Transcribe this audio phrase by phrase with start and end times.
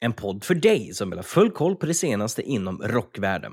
[0.00, 3.52] En podd för dig som vill ha full koll på det senaste inom rockvärlden.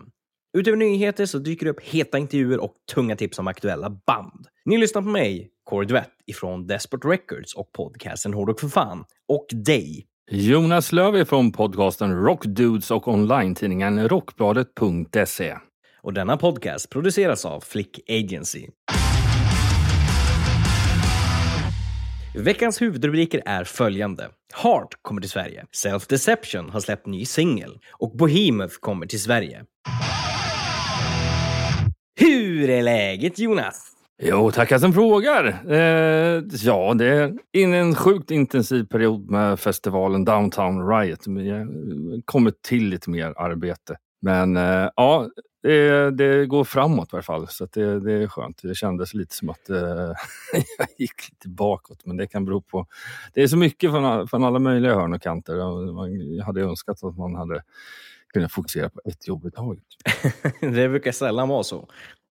[0.57, 4.47] Utöver nyheter så dyker det upp heta intervjuer och tunga tips om aktuella band.
[4.65, 9.05] Ni lyssnar på mig, Corey Duvett ifrån Desperate Records och podcasten Hårdrock för fan.
[9.27, 15.57] Och dig, Jonas Löv från podcasten Rockdudes och online-tidningen Rockbladet.se.
[16.01, 18.67] och denna podcast produceras av Flick Agency.
[22.39, 24.29] Veckans huvudrubriker är följande.
[24.63, 25.65] Heart kommer till Sverige.
[25.71, 27.79] Self Deception har släppt ny singel.
[27.91, 29.65] Och Bohemoth kommer till Sverige.
[32.19, 33.87] Hur är läget Jonas?
[34.23, 35.71] Jo, tackar alltså, som frågar.
[35.71, 41.19] Eh, ja, det är in en sjukt intensiv period med festivalen Downtown Riot.
[41.25, 43.95] Det har kommit till lite mer arbete.
[44.21, 45.29] Men eh, ja,
[45.67, 47.47] det, det går framåt i alla fall.
[47.47, 48.59] Så att det, det är skönt.
[48.63, 49.77] Det kändes lite som att eh,
[50.77, 52.05] jag gick lite bakåt.
[52.05, 52.87] Men det kan bero på...
[53.33, 55.55] Det är så mycket från, från alla möjliga hörn och kanter.
[55.55, 57.63] Jag hade önskat att man hade
[58.33, 59.83] kunnat fokusera på ett jobb i taget.
[60.61, 61.89] det brukar sällan vara så.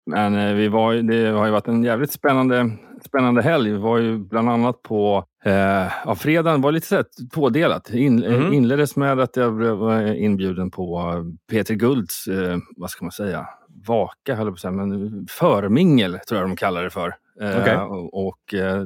[0.05, 2.69] Men eh, vi var, det har ju varit en jävligt spännande,
[3.05, 3.71] spännande helg.
[3.71, 7.89] Vi var ju bland annat på eh, ja, fredagen var lite så här tvådelat.
[7.89, 8.53] In, eh, Mhm.
[8.53, 11.23] Inleddes med att jag blev var inbjuden på eh,
[11.55, 13.47] Peter Gulds, eh, vad ska man säga,
[13.87, 17.15] vaka höll jag på att säga, men förmingel tror jag de kallar det för.
[17.41, 17.77] Eh, Okej.
[17.77, 18.83] Och, och eh,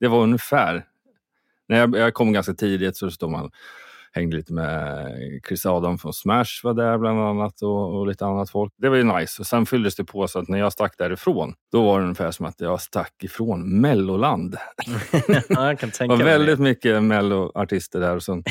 [0.00, 0.84] det var ungefär,
[1.68, 3.50] när jag, jag kom ganska tidigt så stod man
[4.12, 5.06] hängde lite med
[5.48, 8.72] Chris Adam från Smash var där bland annat och, och lite annat folk.
[8.76, 9.42] Det var ju nice.
[9.42, 12.30] Och sen fylldes det på så att när jag stack därifrån, då var det ungefär
[12.30, 14.56] som att jag stack ifrån Melloland.
[15.48, 16.24] ja, jag kan Det tänka var det.
[16.24, 18.42] väldigt mycket Mello-artister där och sen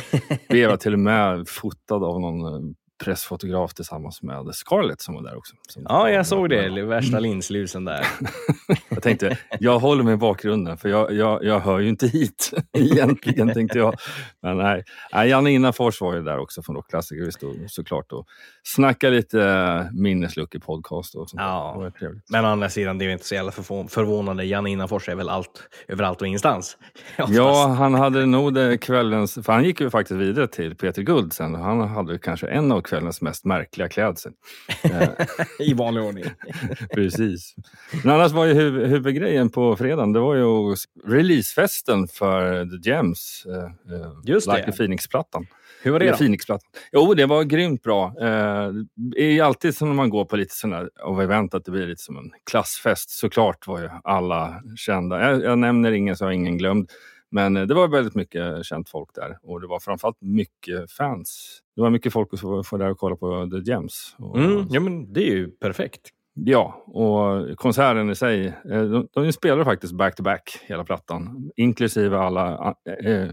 [0.50, 2.60] blev jag till och med fotad av någon eh,
[3.04, 5.56] pressfotograf tillsammans med Scarlett som var där också.
[5.76, 6.84] Ja, jag såg det.
[6.86, 8.08] Värsta linslusen där.
[8.90, 12.52] Jag tänkte, jag håller mig i bakgrunden för jag, jag, jag hör ju inte hit
[12.74, 13.96] egentligen tänkte jag.
[14.42, 17.26] Men nej, nej Janne Innafors var ju där också från Rockklassiker.
[17.26, 18.26] Vi stod såklart och
[18.64, 21.42] snackade lite eh, minnesluckor podcast och sånt.
[21.42, 21.92] Ja.
[22.00, 22.12] Det.
[22.32, 24.44] Men å andra sidan, det är ju inte så jävla förvå- förvånande.
[24.46, 26.78] Janne Innafors är väl allt, överallt och ingenstans.
[27.28, 29.34] Ja, han hade nog det kvällens...
[29.34, 31.56] För han gick ju faktiskt vidare till Peter Guld sen.
[31.56, 34.32] Han hade kanske en av kvällens mest märkliga klädsel.
[34.84, 35.10] Eh,
[35.60, 36.24] I vanlig ordning.
[36.94, 37.56] Precis.
[38.04, 40.76] Men annars var ju huv- huvudgrejen på fredagen, det var ju
[41.06, 43.44] releasefesten för The Gems.
[43.46, 43.64] Eh,
[43.96, 44.56] eh, Just det.
[44.58, 45.48] Like the Phoenix-plattan.
[45.82, 46.18] Hur var det då?
[46.18, 46.70] Phoenix-plattan.
[46.92, 48.06] Jo, det var grymt bra.
[48.22, 51.66] Eh, det är ju alltid som när man går på lite sådana av event att
[51.66, 53.10] det blir lite som en klassfest.
[53.10, 55.32] Såklart var ju alla kända.
[55.32, 56.90] Jag, jag nämner ingen så har ingen glömd.
[57.32, 61.60] Men eh, det var väldigt mycket känt folk där och det var framförallt mycket fans.
[61.76, 64.16] Det var mycket folk som var där och kolla på The Gems.
[64.36, 66.02] Mm, ja, men det är ju perfekt.
[66.40, 68.48] Ja, och konserten i sig.
[68.48, 71.52] eh, De, de spelade faktiskt back-to-back hela plattan.
[71.56, 73.30] Inklusive alla äh,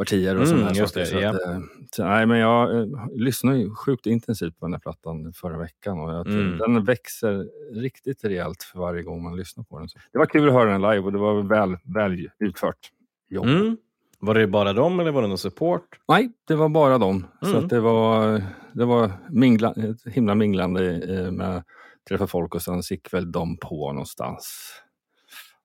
[0.00, 1.00] intropartier och Mm, sådana saker.
[1.00, 1.28] det, Så ja.
[1.30, 1.58] att, eh,
[1.96, 6.00] så, nej, men jag eh, lyssnade ju sjukt intensivt på den här plattan förra veckan.
[6.00, 6.58] Och jag Mm.
[6.58, 7.46] Den växer
[7.80, 9.88] riktigt rejält för varje gång man lyssnar på den.
[9.88, 12.90] Så det var kul att höra den live och det var väl, väl utfört.
[13.32, 13.46] jobb.
[13.46, 13.76] Mm.
[14.22, 16.00] Var det bara dem eller var det någon support?
[16.08, 17.26] Nej, det var bara dem.
[17.42, 17.64] Så Mm.
[17.64, 20.92] att det var, det var mingla, ett himla minglande
[21.24, 21.62] eh, med
[22.08, 24.72] träffa folk och sen gick väl de på någonstans.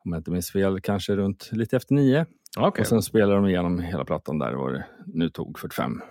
[0.05, 2.25] Om jag inte minns fel, kanske runt lite efter nio.
[2.57, 2.81] Okej.
[2.81, 4.53] Och sen spelade de igenom hela plattan där.
[4.53, 6.01] Var det nu tog 45,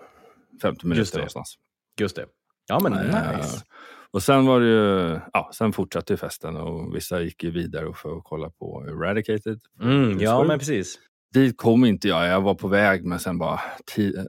[0.62, 1.54] 50 minuter Just någonstans.
[2.00, 2.26] Just det.
[2.68, 3.64] Ja, men Eh, nice.
[4.10, 7.92] Och sen var det ju, ja, sen fortsatte ju festen och vissa gick ju vidare
[7.94, 9.60] för att kolla på Eradicated.
[9.80, 10.98] Mm, ja, men precis.
[11.34, 12.26] Dit kom inte jag.
[12.26, 13.60] Jag var på väg men sen bara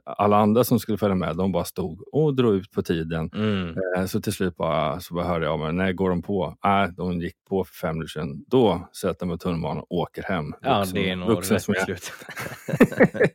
[0.04, 3.30] alla andra som skulle följa med de bara stod och drog ut på tiden.
[3.34, 3.74] Mm.
[3.96, 6.56] Eh, Så till slut bara, så bara hörde jag men när går de på?
[6.64, 8.44] Nej, de gick på för fem minuter sedan.
[8.46, 10.44] Då sätter jag mig på tunnelbanan och åker hem.
[10.62, 12.12] Ja, Vuxen- det är nog rätt beslut.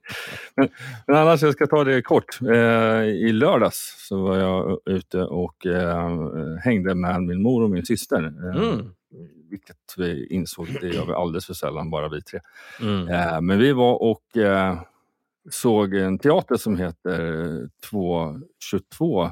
[0.55, 0.69] men,
[1.07, 2.39] men annars, jag ska ta det kort.
[2.41, 6.09] Eh, I lördags så var jag ute och eh,
[6.63, 8.17] hängde med min mor och min syster.
[8.57, 8.89] Mm.
[9.49, 12.39] Vilket vi insåg, det gör vi alldeles för sällan, bara vi tre.
[12.81, 13.07] Mm.
[13.07, 14.81] Eh, men vi var och eh,
[15.49, 19.23] såg en teater som heter 222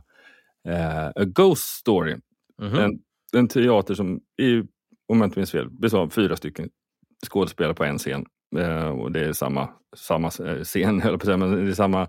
[0.68, 2.16] eh, A Ghost Story.
[2.62, 2.76] Mhm.
[2.76, 3.00] En,
[3.34, 4.60] en teater som, i,
[5.08, 6.70] om jag inte minns fel, består av fyra stycken
[7.28, 8.26] skådespelare på en scen.
[8.58, 11.76] Eh, och det är samma, samma eh, scen, höll på att säga, men det är
[11.76, 12.08] samma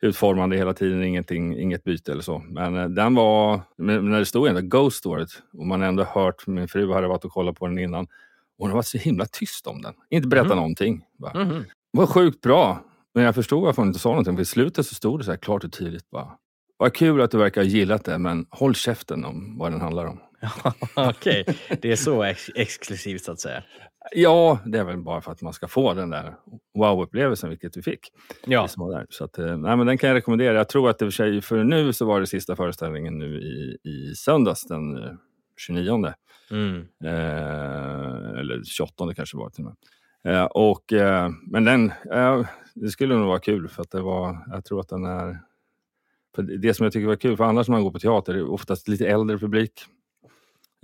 [0.00, 2.38] utformande hela tiden, ingenting, inget byte eller så.
[2.48, 6.68] Men eh, den var, när det stod ändå Ghost Story och man ändå hört, min
[6.68, 8.10] fru hade varit och kollat på den innan, och
[8.58, 9.94] hon har varit så himla tyst om den.
[10.10, 10.56] Inte berättat Mhm.
[10.56, 11.04] någonting.
[11.18, 11.44] Bara.
[11.44, 12.80] Det var sjukt bra.
[13.14, 14.34] Men jag förstod varför hon inte sa någonting.
[14.36, 16.28] För i slutet så stod det så här klart och tydligt bara.
[16.76, 20.06] Vad kul att du verkar ha gillat det, men håll käften om vad den handlar
[20.06, 20.20] om.
[20.96, 21.44] Okej,
[21.82, 23.62] det är så ex exklusivt så att säga.
[24.12, 26.34] Ja, det är väl bara för att man ska få den där
[26.74, 28.12] wow-upplevelsen, vilket vi fick.
[28.46, 28.68] Ja.
[29.08, 30.54] Så att, eh, nej, men den kan jag rekommendera.
[30.56, 33.78] Jag tror att det för sig, för nu så var det sista föreställningen nu i,
[33.90, 35.12] i söndags den eh,
[35.56, 36.12] 29.
[36.50, 36.86] mm.
[37.04, 39.76] Eh, eller 28 kanske var till och med.
[40.34, 44.38] Eh, och, eh, men den, eh, det skulle nog vara kul för att det var,
[44.52, 45.40] jag tror att den är,
[46.58, 48.50] det som jag tycker var kul, för annars när man går på teater, det är
[48.50, 49.72] oftast lite äldre publik.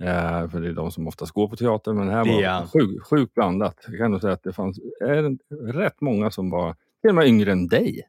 [0.03, 2.59] Eh, för det är de som oftast går på teater, men här var Ja.
[2.73, 3.75] det sjukt sjuk blandat.
[3.87, 5.37] Jag kan nog säga att det fanns är,
[5.73, 8.01] rätt många som var till och med yngre än dig.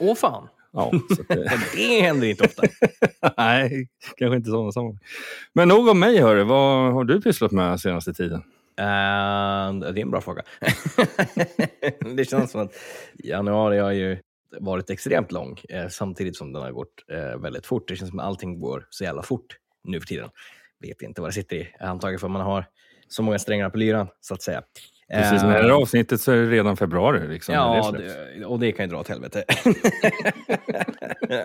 [0.00, 0.90] Åh fan, Ja,
[1.28, 1.36] eh,
[1.76, 2.62] det händer inte ofta.
[3.36, 4.98] nej, kanske inte sådana sammanhang.
[5.52, 6.42] Men nog om mig, hörru.
[6.44, 8.42] vad har du pysslat med senaste tiden?
[8.76, 8.84] Eh,
[9.74, 10.42] det är en bra fråga.
[12.16, 12.72] det känns som att
[13.24, 14.18] januari har ju
[14.60, 17.88] varit extremt lång eh, samtidigt som den har gått eh, väldigt fort.
[17.88, 20.28] Det känns som att allting går så jävla fort nu för tiden.
[20.82, 21.74] Vet inte vad det sitter i.
[21.80, 22.66] Antagligen för att man har
[23.08, 24.62] så många strängar på lyran, så att säga.
[25.12, 27.28] Precis, Eh, med det här avsnittet så är det redan februari.
[27.28, 29.44] Liksom, Ja, det och det kan ju dra åt helvete.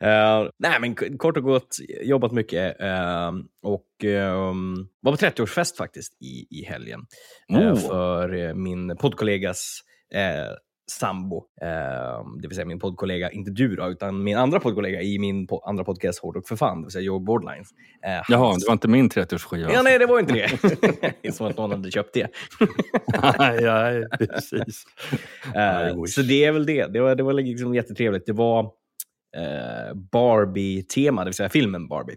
[0.00, 3.32] Eh, nej, men kort och gott, jobbat mycket eh,
[3.62, 4.34] och eh,
[5.00, 7.00] var på 30-årsfest faktiskt i, i helgen.
[7.52, 7.76] Eh, Oh.
[7.76, 9.80] för eh, min poddkollegas
[10.14, 10.52] eh,
[10.98, 15.18] sambo, eh, det vill säga min poddkollega, inte du då, utan min andra poddkollega i
[15.18, 17.68] min po- andra podcast Hårdrock för fan, det vill säga Joe Borderlines.
[18.06, 19.70] Eh, Jaha, hans- det var inte min 30-årsskiva.
[19.72, 20.50] Ja, nej, det var inte det.
[21.22, 22.28] det är som att någon hade köpt det.
[23.38, 24.84] nej, nej, precis.
[25.54, 26.86] Eh, så det är väl det.
[26.86, 28.26] Det var, det var liksom jättetrevligt.
[28.26, 28.60] Det var
[29.36, 32.16] eh, Barbie-tema, det vill säga filmen Barbie.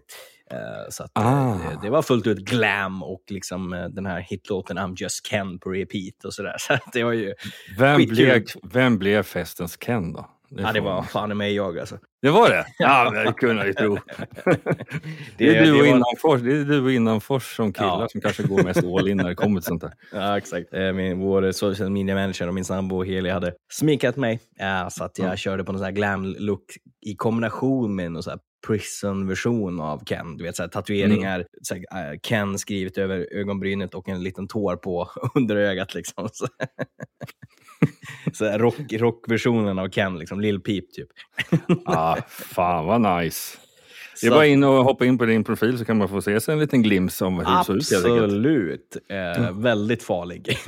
[0.50, 0.58] Eh,
[0.90, 1.50] så att, Ah.
[1.54, 5.58] eh, det var fullt ut glam och liksom, eh, den här hitlåten I'm just Ken
[5.58, 6.56] på repeat och sådär.
[6.58, 7.34] Så det var ju,
[7.78, 10.30] Vem blev, vem blev festens Ken då?
[10.48, 11.98] ja, det var fan mig jag alltså.
[12.22, 12.64] det var det?
[12.78, 13.98] Ja, det kunde jag ju tro.
[15.38, 18.08] Det är, du och innanfors, det är du och innanfors som killar Ja.
[18.08, 19.92] som kanske går mest all in när det kommer till sånt där.
[20.12, 20.72] Ja, exakt.
[20.72, 24.40] Min, vår social media manager och min sambo Heli hade sminkat mig.
[24.58, 25.36] Ja, så att jag Ja.
[25.36, 26.64] körde på någon sån här glam-look
[27.06, 30.36] i kombination med någon här prison-version av Ken.
[30.36, 34.48] Du vet, så här, tatueringar, så här, eh, Ken skrivet över ögonbrynet och en liten
[34.48, 35.94] tår på underögat.
[35.94, 36.28] Liksom.
[36.32, 36.46] Så,
[38.32, 41.08] så här, rock, rockversionen av Ken, liksom, Lil Peep typ.
[41.84, 43.58] Ah, fan vad nice.
[44.20, 46.40] Det är bara in och hoppa in på din profil så kan man få se
[46.40, 47.82] sig en liten glimt om hur det såg ut.
[48.22, 48.96] Absolut.
[49.08, 50.58] Eh, väldigt farlig.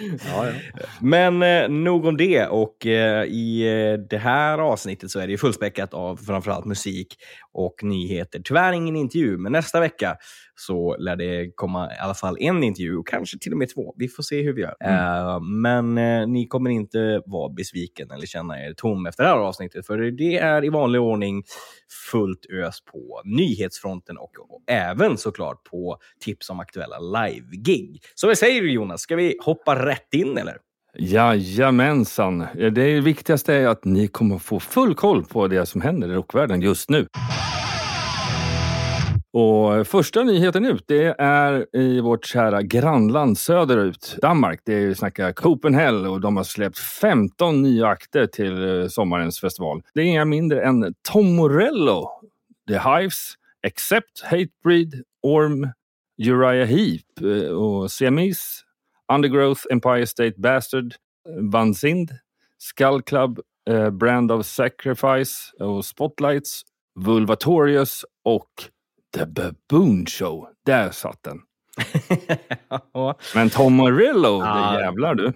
[0.00, 0.52] Ja, ja.
[1.00, 2.46] Men eh, nog om det.
[2.46, 7.16] Och eh, i eh, det här avsnittet så är det ju fullspäckat av framförallt musik
[7.52, 8.40] och nyheter.
[8.44, 10.16] Tyvärr ingen intervju, men nästa vecka
[10.56, 13.94] så lär det komma i alla fall en intervju och kanske till och med två.
[13.96, 14.74] Vi får se hur vi gör.
[14.84, 19.36] Eh, men eh, ni kommer inte vara besviken eller känna er tom efter det här
[19.36, 21.42] avsnittet, för det är i vanlig ordning
[22.10, 28.02] fullt ös på nyhetsfronten och, och även såklart på tips om aktuella live-gig.
[28.14, 29.00] Så vad säger Jonas?
[29.00, 30.56] Ska vi hoppa rätt in eller?
[30.98, 32.46] Jajamensan.
[32.54, 36.60] Det viktigaste är att ni kommer få full koll på det som händer i rockvärlden
[36.60, 37.06] just nu.
[39.36, 44.60] Och första nyheten ut, det är i vårt kära grannland söderut, Danmark.
[44.64, 49.40] Det är ju snacka Copenhagen och de har släppt 15 nya akter till eh, sommarens
[49.40, 49.82] festival.
[49.94, 52.10] Det är inga mindre än Tom Morello,
[52.68, 53.34] The Hives,
[53.66, 55.68] Accept, Hatebreed, Orm,
[56.18, 58.63] Uriah Heep eh, och Siamese,
[59.12, 60.94] Undergrowth, Empire State Bastard,
[61.52, 62.10] Van Sind,
[62.58, 66.62] Skull Club, eh, Brand of Sacrifice och Spotlights,
[67.00, 68.48] Vulvatorius och
[69.16, 70.48] The Baboon Show.
[70.66, 71.40] Där satt den.
[72.92, 75.32] ja, Men Tom Morello, det jävlar du.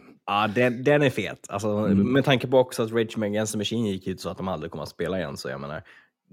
[0.55, 1.47] den, den är fet.
[1.49, 2.13] Alltså, Mm.
[2.13, 4.71] Med tanke på också att Rage Against the Machine gick ut så att de aldrig
[4.73, 5.37] kommer att spela igen.
[5.37, 5.83] Så jag menar,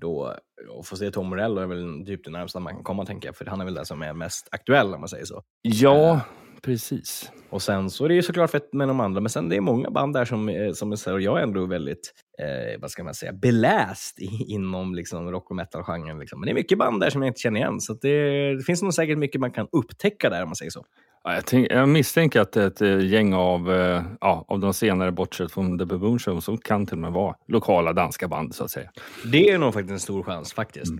[0.01, 0.35] då,
[0.79, 3.35] att få se Tom Morello är väl typ det närmsta man kan komma, tänker jag.
[3.35, 5.43] För han är väl den som är mest aktuell, om man säger så.
[5.61, 6.21] Ja,
[6.61, 7.31] precis.
[7.49, 9.61] Och sen så är det ju såklart fett med de andra, men sen det är
[9.61, 12.91] många band där som, eh, som är så, och jag är ändå väldigt, eh, vad
[12.91, 16.19] ska man säga, beläst i, inom liksom rock och metal-genren.
[16.19, 16.39] Liksom.
[16.39, 18.63] Men det är mycket band där som jag inte känner igen, så att det, det
[18.63, 20.85] finns nog säkert mycket man kan upptäcka där, om man säger så.
[21.23, 25.11] Ja, Jag, tänk, jag misstänker att ett eh, gäng av, eh, ja, av de senare,
[25.11, 28.63] bortsett från The Baboon Show, som kan till och med vara lokala danska band så
[28.63, 28.89] att säga.
[29.31, 30.93] Det är nog faktiskt en stor chans, faktiskt.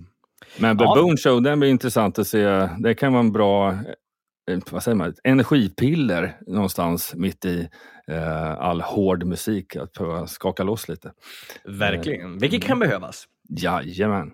[0.58, 0.94] Men Ja.
[0.94, 2.68] Baboon Show, den blir intressant att se.
[2.78, 3.78] Det kan vara en bra
[4.70, 7.68] vad säger man, ett energipiller någonstans mitt i
[8.10, 9.76] eh, all hård musik.
[9.76, 11.12] Att behöva skaka loss lite.
[11.64, 12.38] Verkligen.
[12.38, 13.24] Vilket kan behövas.
[13.48, 14.32] Jajamän.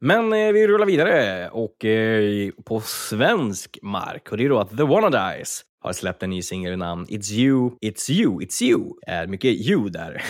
[0.00, 4.28] Men eh, vi rullar vidare och eh, på svensk mark.
[4.30, 7.32] Och det är då att The Wannadies har släppt en ny singel i namn It's
[7.32, 8.80] you, it's you, it's you.
[9.06, 10.22] Är mycket you där.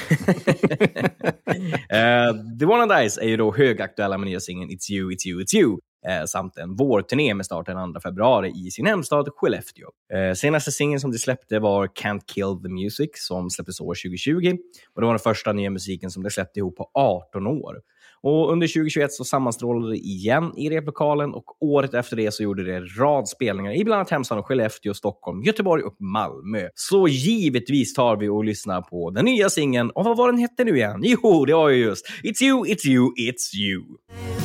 [1.92, 5.56] uh, The Wannadies är ju då högaktuella med nya singeln It's you, it's you, it's
[5.56, 5.78] you.
[6.08, 9.88] Eh, samt en vårturné med start den 2 februari i sin hemstad Skellefteå.
[10.14, 14.56] Eh, senaste singeln som de släppte var Can't Kill the Music som släpptes år 2020.
[14.94, 17.76] Och Det var den första nya musiken som de släppte ihop på 18 år.
[18.22, 22.64] Och under 2021 så sammanstrålade det igen i replokalen och året efter det så gjorde
[22.64, 26.68] det en rad spelningar i bland annat hemstaden Skellefteå, Stockholm, Göteborg och Malmö.
[26.74, 29.90] Så givetvis tar vi och lyssnar på den nya singeln.
[29.90, 31.00] Och vad var den hette nu igen?
[31.02, 34.35] Jo, det var ju just It's you, it's you, it's you.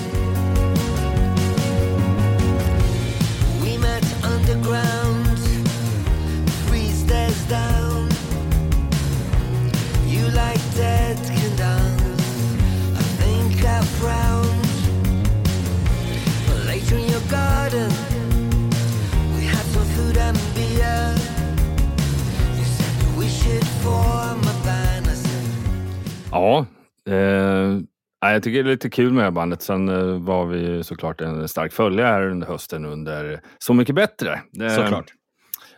[26.31, 26.65] Ja,
[27.07, 27.79] eh,
[28.19, 29.61] jag tycker det är lite kul med det här bandet.
[29.61, 34.41] Sen eh, var vi såklart en stark följare under hösten under Så mycket bättre.
[34.61, 35.13] Eh, Såklart.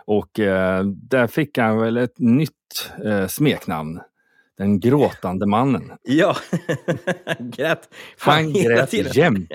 [0.05, 4.00] Och eh, där fick han väl ett nytt eh, smeknamn.
[4.57, 5.91] Den gråtande mannen.
[6.03, 6.36] Ja,
[7.39, 7.89] grät.
[8.17, 9.50] Fan, Han grät jämt.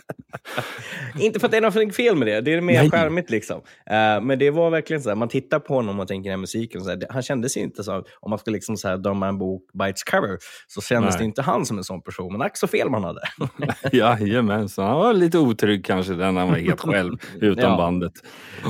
[1.18, 2.90] Inte för att det är något fel med det, det är mer Nej.
[2.90, 3.56] charmigt liksom.
[3.90, 6.40] Eh, men det var verkligen så här, man tittar på honom och tänker den här
[6.40, 9.28] musiken, så här, det, han kändes inte så, om man ska liksom så här, döma
[9.28, 11.18] en bok by its cover, så kändes Nej.
[11.18, 12.32] det inte han som en sån person.
[12.32, 13.20] Men ack så fel man hade.
[13.92, 14.86] Jajamensan.
[14.86, 17.76] Han var lite otrygg kanske den när han var helt själv utan Ja.
[17.76, 18.12] bandet.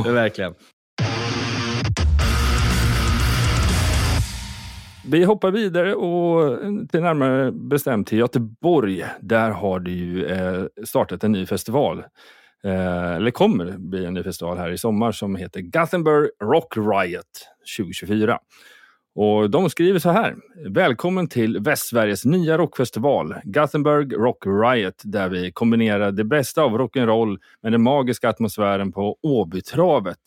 [0.05, 0.55] det är verkligen.
[5.09, 9.05] Vi hoppar vidare och eh, till närmare bestämt till Göteborg.
[9.21, 12.05] Där har det ju eh, startat en ny festival.
[12.65, 17.27] Eh, eller kommer bli en ny festival här i sommar som heter Gothenburg Rock Riot
[17.79, 18.39] 2024.
[19.15, 20.37] Och de skriver så här.
[20.69, 27.39] Välkommen till Västsveriges nya rockfestival, Gothenburg Rock Riot, där vi kombinerar det bästa av rock'n'roll
[27.63, 30.19] med den magiska atmosfären på Åbytravet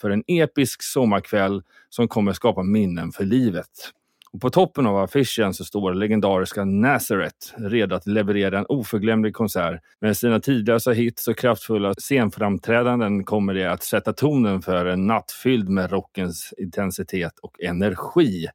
[0.00, 3.70] för en episk sommarkväll som kommer skapa minnen för livet.
[4.32, 9.80] Och på toppen av affischen så står legendariska Nazareth redo att leverera en oförglömlig konsert.
[10.00, 15.32] Med sina tidlösa hits och kraftfulla scenframträdanden kommer det att sätta tonen för en natt
[15.32, 18.46] fylld med rockens intensitet och energi.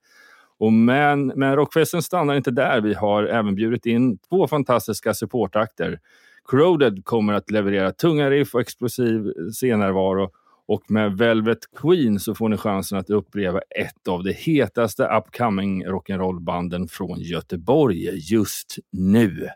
[0.60, 2.82] Och men, men rockfesten stannar inte där.
[2.82, 6.00] Vi har även bjudit in två fantastiska supportakter.
[6.44, 10.32] Corroded kommer att leverera tunga riff och explosiv scennärvaro
[10.68, 15.86] och med Velvet Queen så får ni chansen att uppleva ett av de hetaste upcoming
[15.86, 19.50] rock'n'roll-banden från Göteborg just nu.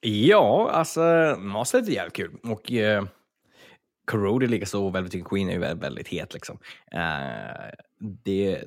[0.00, 1.00] Ja, alltså,
[1.38, 2.36] Masters är jävligt kul.
[2.42, 3.04] Och eh,
[4.06, 6.34] Corroded likaså, och Velvet Queen är ju väldigt, väldigt het.
[6.34, 6.58] Liksom.
[6.92, 7.70] Eh,
[8.24, 8.64] det,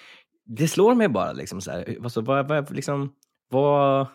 [0.44, 3.12] det slår mig bara, liksom, så här, alltså, vad, vad, liksom,
[3.50, 4.06] vad,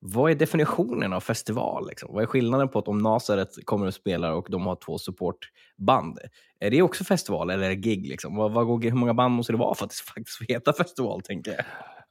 [0.00, 1.88] vad är definitionen av festival?
[1.88, 2.14] Liksom?
[2.14, 6.18] Vad är skillnaden på att om Nasaret kommer och spelar och de har två supportband?
[6.60, 8.08] Är det också festival eller är det gig?
[8.08, 8.36] Liksom?
[8.36, 10.72] Vad, vad, går- hur många band måste det vara för att det faktiskt får heta
[10.72, 11.64] festival, tänker jag?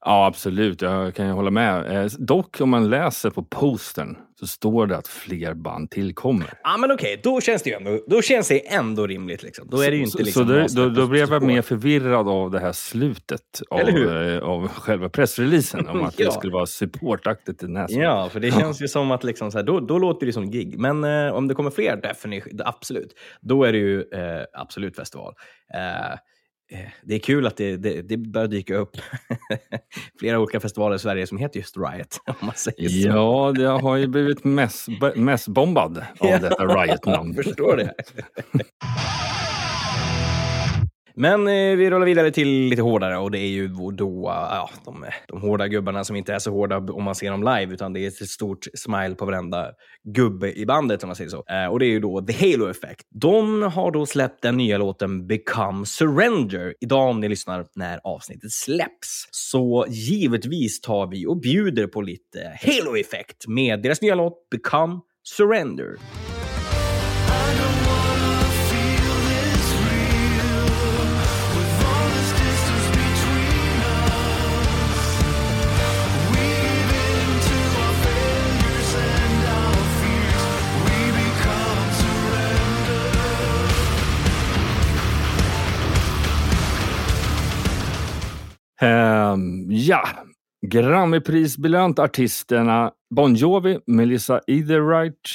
[0.06, 0.82] Ja, absolut.
[0.82, 2.04] Jag kan ju hålla med.
[2.04, 6.54] Eh, dock, om man läser på postern så står det att fler band tillkommer.
[6.64, 9.44] Ja, men okej, då känns det ju ändå, då känns det ändå rimligt.
[9.44, 9.68] Liksom.
[9.72, 12.52] Då är det inte så, liksom så Nasaret då, då blev jag mer förvirrad av
[12.52, 15.88] det här slutet av, eh, av själva pressreleasen.
[15.88, 16.26] Om att Ja.
[16.26, 18.04] det skulle vara supportaktigt till Nazareth.
[18.04, 20.52] Ja, för det känns ju som att liksom så här, då, då låter det som
[20.52, 20.80] gig.
[20.80, 23.14] Men eh, om det kommer fler, definitivt, absolut.
[23.42, 25.34] Då är det ju eh, absolut festival.
[26.72, 28.98] Eh, det är kul att det, det, det börjar dyka upp
[30.20, 32.18] flera olika festivaler i Sverige som heter just Riot.
[32.28, 33.08] Om man säger så.
[33.08, 37.34] Ja, det har ju blivit mest, mest bombad av detta Riot-namn.
[37.36, 37.94] Jag förstår det.
[41.22, 45.06] Men eh, vi rullar vidare till lite hårdare och det är ju då ja, de,
[45.28, 48.00] de hårda gubbarna som inte är så hårda om man ser dem live, utan det
[48.00, 49.72] är ett stort smile på varenda
[50.04, 51.44] gubbe i bandet om man säger så.
[51.50, 53.08] Eh, och det är ju då The Halo Effect.
[53.10, 58.52] De har då släppt den nya låten Become Surrender idag om ni lyssnar när avsnittet
[58.52, 59.28] släpps.
[59.32, 65.00] Så givetvis tar vi och bjuder på lite Halo Effect med deras nya låt Become
[65.24, 65.96] Surrender.
[89.80, 90.02] Ja,
[90.62, 95.30] Grammyprisbelönt artisterna Bon Jovi, Melissa Etheridge,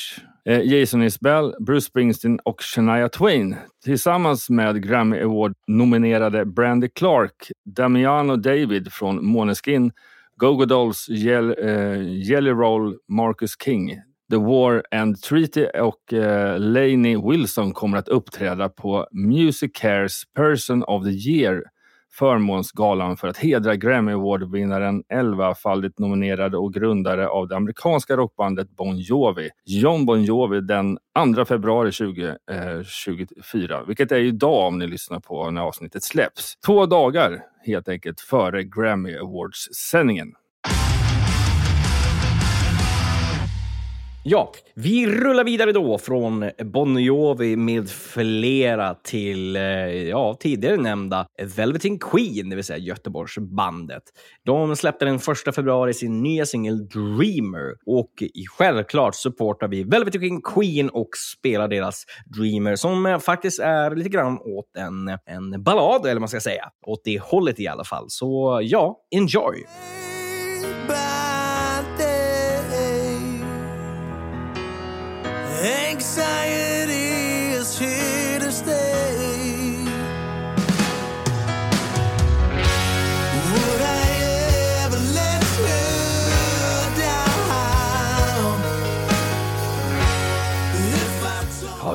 [0.45, 3.57] eh, Jason Isbell, Bruce Springsteen och Shania Twain.
[3.85, 9.93] Tillsammans med Grammy Award-nominerade Brandy Clark, Damiano David från Måneskin,
[10.37, 17.17] Go-Go Dolls, Yell, eh, Jelly Roll, Marcus King, The War and Treaty och eh, Lainey
[17.31, 21.63] Wilson kommer att uppträda på Music Cares Person of the Year
[22.19, 28.99] förmånsgalan för att hedra Grammy Award-vinnaren elvafaldigt nominerade och grundare av det amerikanska rockbandet Bon
[28.99, 30.99] Jovi, John Bon Jovi, den
[31.35, 33.79] 2 februari 2024.
[33.79, 36.55] Eh, vilket är idag om ni lyssnar på när avsnittet släpps.
[36.67, 40.33] Två dagar helt enkelt före Grammy Awards-sändningen.
[44.27, 49.63] Ja, vi rullar vidare då från Bon Jovi med flera till, eh,
[50.09, 51.27] ja, tidigare nämnda
[51.57, 54.03] Velveteen Queen, det vill säga Göteborgsbandet.
[54.45, 58.11] De släppte den 1 februari sin nya singel Dreamer och
[58.59, 64.39] självklart supportar vi Velveteen Queen och spelar deras Dreamer som eh, faktiskt är lite grann
[64.39, 66.71] åt en, en ballad, eller vad man ska säga.
[66.87, 68.05] Åt det hållet i alla fall.
[68.09, 69.65] Så ja, enjoy!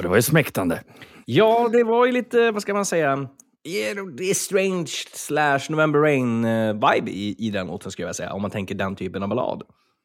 [0.09, 0.83] Var ju smäktande.
[1.25, 3.27] Ja, det var ju lite, vad ska man säga,
[3.67, 8.33] Yeah, det är Strange slash November Rain-vibe i, i den låten, skulle jag säga.
[8.33, 9.63] Om man tänker den typen av ballad.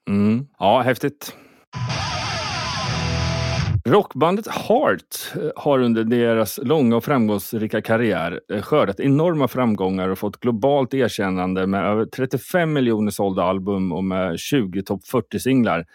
[0.09, 0.47] Mm.
[0.59, 1.37] Ja, häftigt.
[3.87, 10.19] Rockbandet Heart eh, har under deras långa och framgångsrika karriär eh, skördat enorma framgångar och
[10.19, 15.87] fått globalt erkännande med över 35 miljoner sålda album och med 20 topp 40-singlar.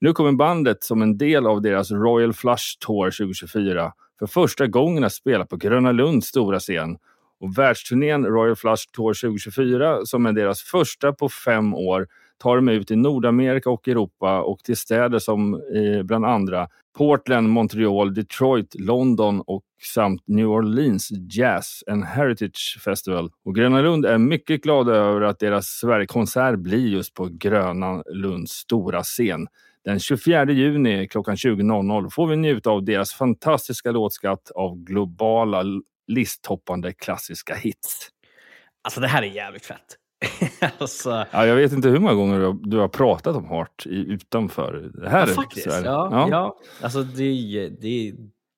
[0.00, 5.04] Nu kommer bandet som en del av deras Royal Flush Tour 2024 för första gången
[5.04, 6.98] att spela på Gröna Lunds stora scen.
[7.40, 12.06] Och världsturnén Royal Flush Tour 2024, som är deras första på fem år,
[12.38, 17.48] tar de ut i Nordamerika och Europa och till städer som eh, bland andra Portland,
[17.48, 19.62] Montreal, Detroit, London och
[19.94, 23.30] samt New Orleans Jazz and Heritage Festival.
[23.44, 28.52] Och Gröna Lund är mycket glada över att deras Sverigekonsert blir just på Gröna Lunds
[28.52, 29.46] stora scen.
[29.84, 35.62] Den 24 juni klockan 20.00 får vi njuta av deras fantastiska låtskatt av globala
[36.06, 38.08] listtoppande klassiska hits.
[38.82, 39.96] Alltså, det här är jävligt fett.
[40.78, 43.86] alltså, Ja, jag vet inte hur många gånger du har, du har pratat om Heart
[43.86, 44.90] i, utanför.
[44.94, 45.66] Det här ja, faktiskt.
[45.66, 46.56] här- Ja, ja.
[46.82, 48.14] Alltså, det, det,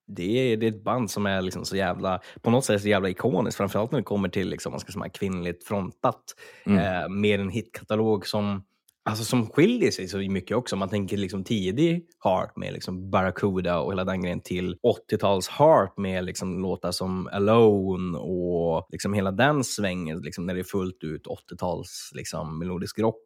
[0.06, 2.88] det, är, det är ett band som är liksom så jävla, på något sätt så
[2.88, 3.56] jävla ikoniskt.
[3.56, 6.22] Framförallt när det kommer till liksom, vad ska man säga, kvinnligt frontat.
[6.66, 6.78] Mm.
[7.02, 8.64] Eh, med en hitkatalog som
[9.10, 10.76] Alltså som skiljer sig så mycket också.
[10.76, 14.76] Man tänker liksom tidig Heart med liksom Barracuda och hela den grejen till
[15.10, 20.60] 80-tals Heart med liksom låtar som Alone och liksom hela den svängen liksom när det
[20.60, 23.22] är fullt ut 80-tals liksom melodisk rock.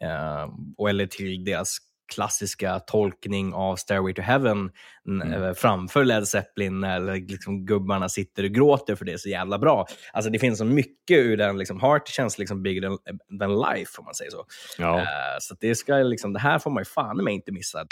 [0.00, 1.78] Eh, och eller till deras
[2.10, 4.70] klassiska tolkning av Stairway to Heaven
[5.08, 5.54] mm.
[5.54, 9.86] framför Led Zeppelin när liksom gubbarna sitter och gråter för det är så jävla bra.
[10.12, 12.98] Alltså det finns så mycket ur den, liksom, Heart känns liksom bigger than,
[13.38, 14.44] than life om man säger så.
[14.78, 14.98] Ja.
[14.98, 15.06] Eh,
[15.40, 17.86] så det, ska, liksom, det här får man ju fan mig inte missa.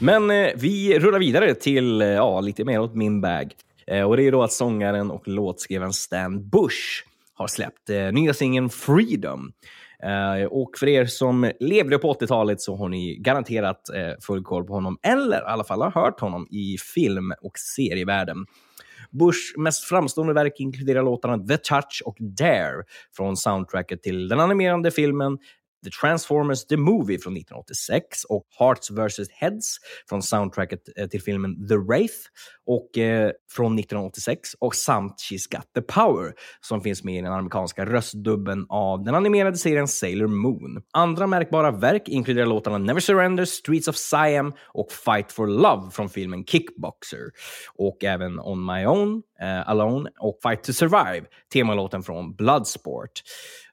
[0.00, 3.52] Men eh, vi rullar vidare till eh, ja, lite mer åt min bag.
[3.86, 7.04] Eh, och det är då att sångaren och låtskrivaren Stan Bush
[7.34, 9.52] har släppt eh, nya singeln Freedom.
[10.02, 14.64] Eh, och för er som levde på 80-talet så har ni garanterat eh, full koll
[14.64, 18.46] på honom, eller i alla fall har hört honom i film och serievärlden.
[19.10, 22.82] Bush mest framstående verk inkluderar låtarna The Touch och Dare
[23.16, 25.38] från soundtracket till den animerande filmen
[25.84, 29.30] The Transformers The Movie från 1986 och Hearts vs.
[29.30, 29.76] Heads
[30.08, 32.14] från soundtracket eh, till filmen The Wraith
[32.66, 37.32] och, eh, från 1986 och samt She's Got The Power som finns med i den
[37.32, 40.82] amerikanska röstdubben av den animerade serien Sailor Moon.
[40.92, 46.08] Andra märkbara verk inkluderar låtarna Never Surrender, Streets of Siam och Fight for Love från
[46.08, 47.30] filmen Kickboxer
[47.74, 53.22] och även On My Own, eh, Alone och Fight to Survive, temalåten från Bloodsport.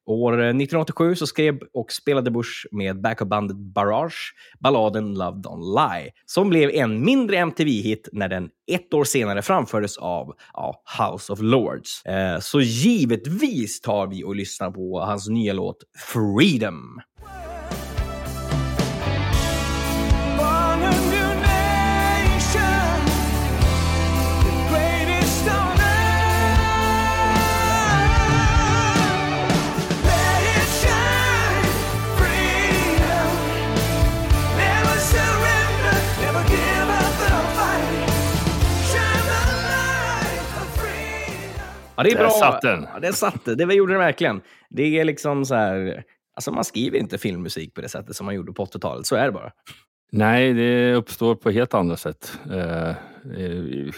[0.08, 6.12] År eh, 1987 så skrev och spelade Bush med backupbandet Barrage balladen Love Don't Lie,
[6.26, 11.40] som blev en mindre MTV-hit när den ett år senare framfördes av ja, House of
[11.42, 12.06] Lords.
[12.06, 17.02] Eh, så givetvis tar vi och lyssnar på hans nya låt Freedom.
[41.98, 42.30] Ja, det är Där bra.
[42.30, 42.88] satt den.
[42.94, 43.56] Ja, det satt det.
[43.56, 44.42] Det gjorde den verkligen.
[44.70, 46.04] Det är liksom så här...
[46.36, 49.06] Alltså man skriver inte filmmusik på det sättet som man gjorde på 80-talet.
[49.06, 49.52] Så är det bara.
[50.12, 52.40] Nej, det uppstår på helt andra sätt.
[52.52, 52.96] Eh, eh,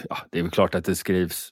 [0.08, 1.50] ja, det är väl klart att det skrivs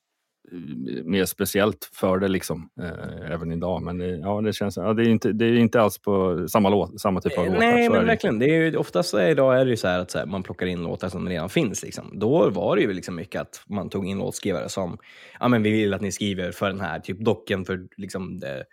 [1.05, 3.83] mer speciellt för det liksom, eh, även idag.
[3.83, 6.69] Men det, ja, det, känns, ja, det, är inte, det är inte alls på samma,
[6.69, 7.59] låt, samma typ av låtar.
[7.59, 8.07] Nej, men det.
[8.07, 8.39] verkligen.
[8.39, 10.67] Det är ju, oftast idag är det ju så här att så här, man plockar
[10.67, 11.83] in låtar som redan finns.
[11.83, 12.19] Liksom.
[12.19, 14.99] Då var det ju liksom mycket att man tog in låtskrivare som,
[15.41, 18.65] ja men vi vill att ni skriver för den här, typ docken för liksom det,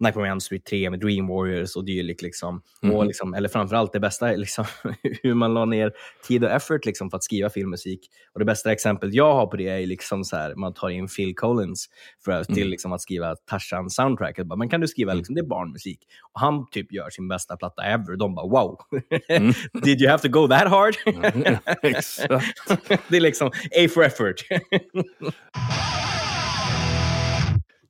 [0.00, 2.22] Nightmare on Elm Street 3 med Dream Warriors och dylikt.
[2.22, 2.62] Liksom.
[2.82, 2.92] Mhm.
[2.94, 4.64] Och liksom, eller framförallt det bästa liksom,
[5.22, 5.92] hur man la ner
[6.28, 8.00] tid och effort liksom, för att skriva filmmusik.
[8.32, 11.08] Och det bästa exemplet jag har på det är liksom så här, man tar in
[11.08, 11.86] Phil Collins
[12.24, 12.68] för att, till Mm.
[12.70, 14.46] liksom, att skriva Tarzan soundtracket.
[14.58, 15.98] Men kan du skriva, liksom, det är barnmusik.
[16.32, 18.16] Och han typ gör sin bästa platta ever.
[18.16, 18.78] De bara wow,
[19.28, 19.52] Mm.
[19.82, 20.94] did you have to go that hard?
[21.82, 22.58] Exakt.
[23.08, 24.44] det är liksom A for effort.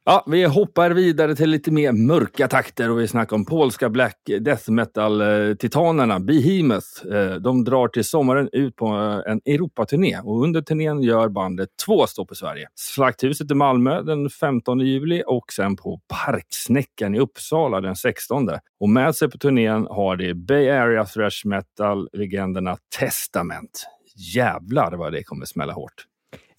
[0.08, 4.16] Ja, vi hoppar vidare till lite mer mörka takter och vi snackar om polska black
[4.40, 7.06] death metal-titanerna Behemoth.
[7.12, 8.86] Eh, de drar till sommaren ut på
[9.26, 12.68] en Europaturné och under turnén gör bandet två stopp i Sverige.
[12.74, 18.48] Slakthuset i Malmö den 15 juli och sen på Parksnäckan i Uppsala den 16.
[18.80, 23.86] Och med sig på turnén har de Bay Area thrash metal-legenderna Testament.
[24.34, 26.06] Jävlar vad det kommer smälla hårt.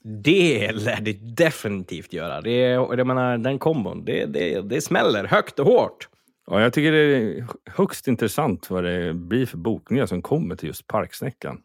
[0.09, 2.41] Det lär det definitivt göra.
[2.41, 6.07] Det, jag menar, den kombon, det, det, det smäller högt och hårt.
[6.51, 10.67] Ja, jag tycker det är högst intressant vad det blir för bokningar som kommer till
[10.67, 11.61] just Parksnäckan.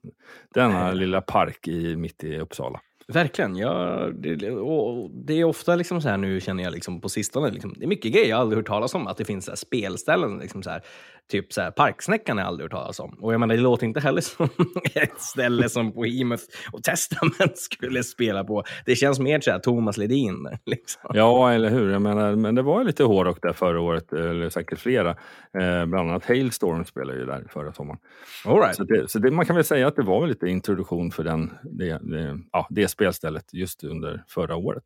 [0.55, 2.81] Denna lilla park i, mitt i Uppsala.
[3.09, 3.57] Verkligen.
[3.57, 7.51] Ja, det, och det är ofta liksom så här nu känner jag liksom på sistone.
[7.51, 9.07] Liksom, det är mycket grejer jag aldrig hört talas om.
[9.07, 10.39] Att det finns så spelställen.
[10.39, 10.83] Liksom så här,
[11.31, 13.19] typ så här, Parksnäckan har jag aldrig hört talas om.
[13.21, 14.49] Och jag menar, det låter inte heller som
[14.95, 18.65] ett ställe som Behemoth och Testament skulle spela på.
[18.87, 20.49] Det känns mer så här Thomas Ledin.
[20.67, 21.11] Liksom.
[21.15, 21.91] Ja, eller hur?
[21.91, 25.11] Jag menar, men det var lite hårdrock där förra året, eller säkert flera.
[25.11, 28.01] Eh, bland annat Hailstorm spelade ju där förra sommaren.
[28.45, 28.77] All right.
[28.77, 31.51] Så, det, så det, man kan väl säga att det var lite introduktion för den,
[31.63, 34.85] det, det, ja, det spelstället just under förra året.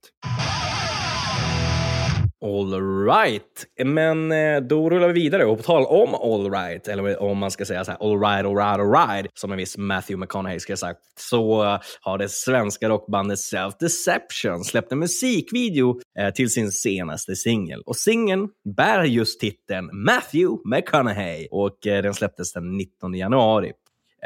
[2.44, 3.66] All right.
[3.84, 5.44] Men eh, då rullar vi vidare.
[5.44, 8.46] Och på tal om all right, eller om man ska säga så här, all right,
[8.46, 12.18] all right, all right, som en viss Matthew McConaughey ska ha sagt, så eh, har
[12.18, 17.82] det svenska rockbandet Self Deception släppt en musikvideo eh, till sin senaste singel.
[17.86, 23.72] Och singeln bär just titeln Matthew McConaughey och den släpptes den 19 januari.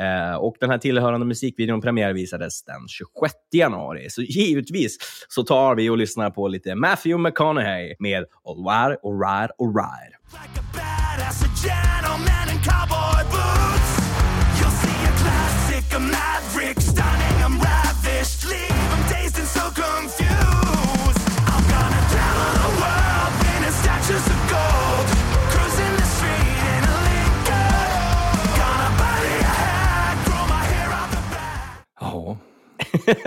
[0.01, 4.11] Eh, och den här tillhörande musikvideon premiärvisades den 26 januari.
[4.11, 9.21] Så givetvis så tar vi och lyssnar på lite Matthew McConaughey med All right, all
[9.21, 10.13] right, all right.
[10.33, 10.61] Like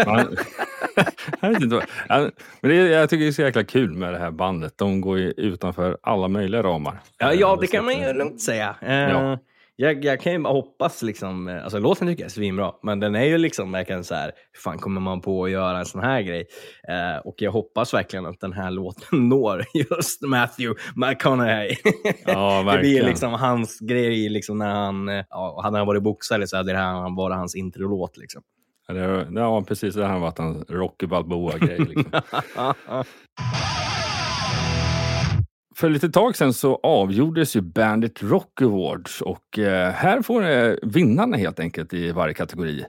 [0.06, 0.38] Man,
[1.42, 1.86] jag vet inte vad.
[2.62, 4.78] Men det, är- jag tycker det är så jäkla kul med det här bandet.
[4.78, 7.00] De går ju utanför alla möjliga ramar.
[7.18, 8.76] Ja, ja Eh, det kan man att, ju eh, lugnt säga.
[8.82, 9.40] Eh, Ja.
[9.76, 13.00] jag, jag kan ju bara hoppas, liksom, eh, alltså låten tycker jag är svinbra, men
[13.00, 15.86] den är ju liksom verkligen så här, hur fan kommer man på att göra en
[15.86, 16.46] sån här grej?
[16.88, 21.76] Eh, och jag hoppas verkligen att den här låten når just Matthew McConaughey.
[22.26, 23.06] Ja, det blir verkligen.
[23.06, 26.78] liksom hans grej, liksom när han, eh, ja, hade han varit boxare så hade det
[26.78, 28.18] här varit hans introlåt.
[28.18, 28.42] Liksom.
[28.88, 29.96] Ja, ja, precis.
[29.96, 31.80] Det här har varit en Rocky Balboa-grej.
[31.80, 32.12] Liksom.
[35.76, 40.76] För lite tag sedan så avgjordes ju Bandit Rock Awards och eh, här får eh,
[40.84, 42.86] vinnarna helt enkelt i varje kategori.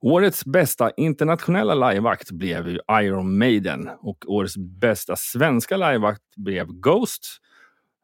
[0.00, 7.26] Årets bästa internationella liveakt blev ju Iron Maiden och årets bästa svenska liveakt blev Ghost.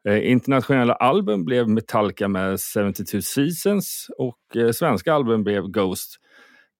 [0.09, 6.19] Eh, internationella album blev Metallica med 72 Seasons och eh, svenska album blev Ghost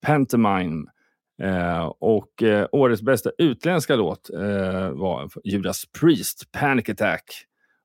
[0.05, 0.85] Pantomime.
[1.43, 7.23] Eh, och eh, årets bästa utländska låt eh, var Judas Priest, Panic Attack.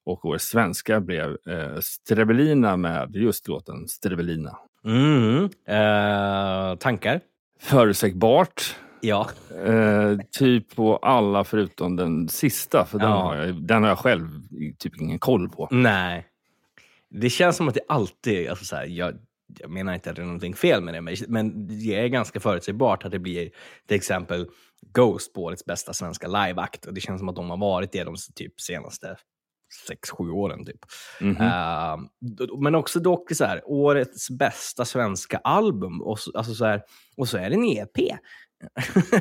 [0.06, 4.58] Och årets svenska blev eh, Strebelina med just låten Strebelina.
[4.84, 5.44] Mm.
[5.68, 7.20] Eh, tankar?
[7.60, 8.76] Förutsägbart.
[9.00, 9.28] Ja.
[9.66, 13.16] Eh, typ på alla förutom den sista, för den, Ja.
[13.16, 14.28] har jag, den har jag själv
[14.78, 15.68] typ ingen koll på.
[15.70, 16.26] Nej.
[17.10, 19.14] Det känns som att det alltid, alltså så här, jag,
[19.58, 23.04] jag menar inte att det är någonting fel med det, men- det är ganska förutsägbart
[23.04, 23.50] att det blir
[23.86, 24.46] till exempel
[24.92, 26.86] Ghost på årets bästa svenska liveakt.
[26.86, 29.16] Och det känns som att de har varit det de typ senaste
[29.88, 30.64] sex, sju åren.
[30.64, 30.80] Typ.
[31.20, 31.36] Mhm.
[31.36, 36.02] Eh, d- men också dock så här, årets bästa svenska album.
[36.02, 36.82] Och så, alltså så här,
[37.16, 38.18] och så är det en EP.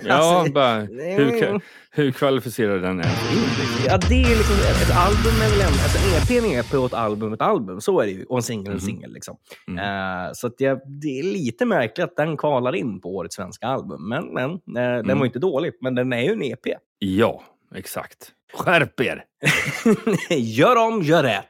[0.06, 1.36] Ja, Alltså, bara, hur, mm.
[1.40, 3.06] ka- hur kvalificerar den är?
[3.88, 6.86] Ja, det är liksom, ett album är väl en, alltså en EP är EP och
[6.86, 7.82] ett album ett album.
[7.82, 8.26] Så är det ju.
[8.26, 9.14] Och en singel en singel.
[9.14, 9.38] Liksom.
[9.80, 13.68] Eh, så att jag, det är lite märkligt att den kvalar in på årets svenska
[13.68, 14.10] album.
[14.10, 15.74] Men, men eh, den var inte dålig.
[15.82, 16.68] Men den är ju en EP.
[17.00, 17.44] Ja,
[17.76, 18.32] exakt.
[18.54, 19.24] Skärp er!
[20.30, 21.44] gör om, gör rätt.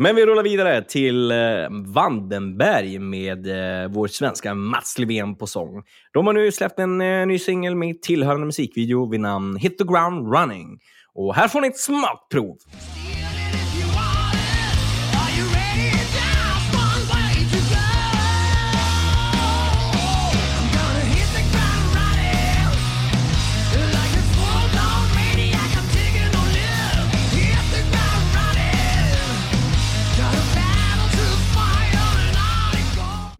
[0.00, 1.36] Men vi rullar vidare till eh,
[1.70, 5.82] Vandenberg med eh, vår svenska Mats Levén på sång.
[6.12, 9.84] De har nu släppt en eh, ny singel med tillhörande musikvideo vid namn Hit the
[9.84, 10.78] ground running.
[11.14, 12.56] Och här får ni ett smakprov.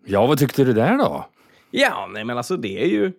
[0.09, 1.27] Ja, vad tyckte du där då?
[1.71, 3.13] Ja, nej, men alltså det är ju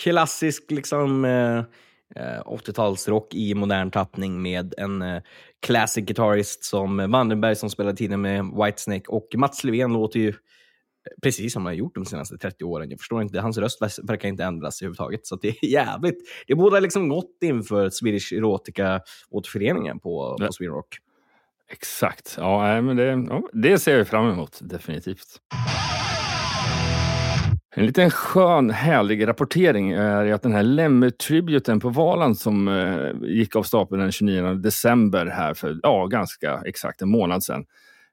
[0.00, 5.22] klassisk liksom eh, eh, 80-talsrock i modern tappning med en eh,
[5.66, 10.32] classic guitarist som Vandenberg som spelade tidigare med Whitesnake och Mats Levén låter ju
[11.22, 12.90] precis som han har gjort de senaste 30 åren.
[12.90, 15.26] Jag förstår inte, hans röst verkar inte ändras överhuvudtaget.
[15.26, 16.18] Så det är jävligt.
[16.46, 20.46] Det borde liksom gått inför Swedish Erotica-återföreningen på, Ja.
[20.46, 20.98] på Sweden Rock.
[21.70, 22.34] Exakt.
[22.38, 25.26] Ja, men det, ja, det ser jag fram emot, definitivt.
[27.78, 33.56] En liten skön, härlig rapportering är att den här Lemmy-tributen på Valand som eh, gick
[33.56, 37.64] av stapeln den 29 december här för ja, ganska exakt en månad sedan.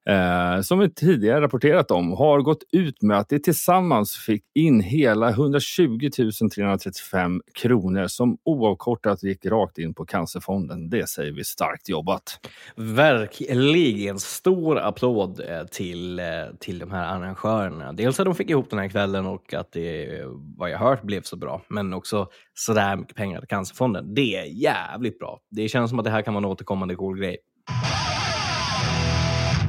[0.10, 4.82] Eh, som vi tidigare rapporterat om har gått ut med att det tillsammans fick in
[4.82, 6.10] hela 120
[6.56, 10.90] 335 kronor som oavkortat gick rakt in på Cancerfonden.
[10.90, 12.40] Det säger vi starkt jobbat.
[12.76, 16.26] Verkligen stor applåd eh, till, eh,
[16.60, 17.94] till de här arrangörerna.
[17.94, 20.22] Dels att de fick ihop den här kvällen och att det,
[20.58, 21.62] vad jag hört, blev så bra.
[21.68, 24.14] Men också sådär mycket pengar till Cancerfonden.
[24.14, 25.40] Det är jävligt bra.
[25.52, 27.38] Det känns som att det här kan vara en återkommande cool grej.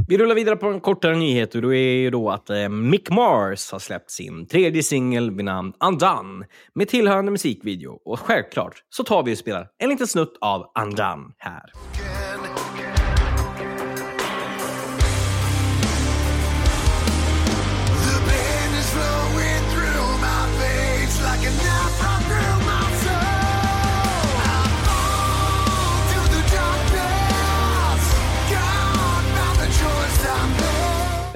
[0.09, 3.11] Vi rullar vidare på en kortare nyhet och då är ju då att eh, Mick
[3.11, 8.01] Mars har släppt sin tredje singel vid namn Undone med tillhörande musikvideo.
[8.05, 11.73] Och självklart så tar vi och spelar en liten snutt av Undone här.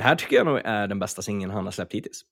[0.01, 2.23] Det här tycker jag nog är den bästa singeln han har släppt hittills.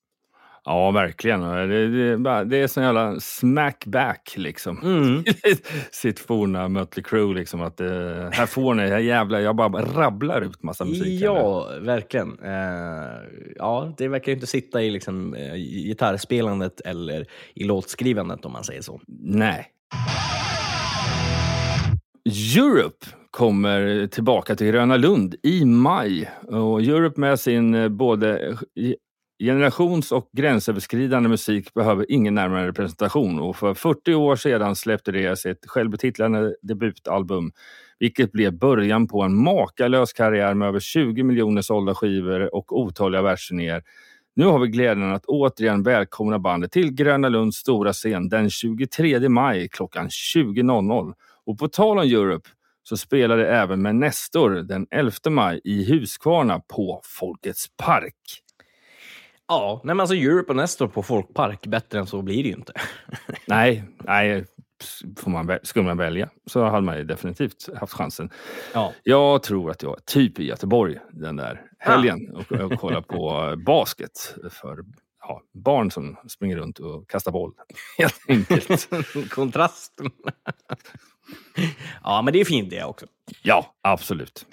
[0.65, 1.41] Ja, verkligen.
[1.41, 4.81] Det, det, det är sån jävla smackback liksom.
[4.83, 5.23] Mm.
[5.91, 7.61] Sitt forna Mötley Crüe liksom.
[7.61, 7.87] Att, eh,
[8.31, 11.21] här får ni, här jävlar, jag bara rabblar ut massa musik.
[11.21, 11.25] här.
[11.25, 12.39] Ja, verkligen.
[12.43, 13.19] Eh,
[13.55, 18.63] ja, det verkar ju inte sitta i liksom, eh, gitarrspelandet eller i låtskrivandet om man
[18.63, 19.01] säger så.
[19.07, 19.67] Nej.
[22.57, 26.31] Europe kommer tillbaka till Gröna Lund i maj.
[26.47, 28.57] Och Europe med sin eh, både
[29.43, 33.39] generations och gränsöverskridande musik behöver ingen närmare presentation.
[33.39, 37.51] Och för 40 år sedan släppte de sitt självbetitlade debutalbum
[37.99, 43.21] vilket blev början på en makalös karriär med över 20 miljoner sålda skivor och otaliga
[43.21, 43.83] världsturnéer.
[44.35, 49.29] Nu har vi glädjen att återigen välkomna bandet till Gröna Lunds stora scen den 23
[49.29, 51.13] maj klockan 20.00.
[51.45, 52.49] Och på tal om Europe
[52.89, 58.43] så spelar det även med Nestor den 11 maj i Huskvarna på Folkets park.
[59.47, 62.55] Ja, nej men alltså Europe och Nestor på Folkpark, bättre än så blir det ju
[62.55, 62.73] inte.
[63.47, 64.45] Nej, nej
[65.17, 68.29] får man, skulle man välja så hade man ju definitivt haft chansen.
[68.73, 68.93] Ja.
[69.03, 73.55] Jag tror att jag är typ i Göteborg den där helgen och, och kollar på
[73.65, 74.79] basket för
[75.21, 77.53] ja, barn som springer runt och kastar boll.
[77.97, 78.89] Helt enkelt.
[79.29, 80.11] Kontrasten.
[82.03, 83.05] Ja, men det är fint det också.
[83.43, 84.45] Ja, absolut.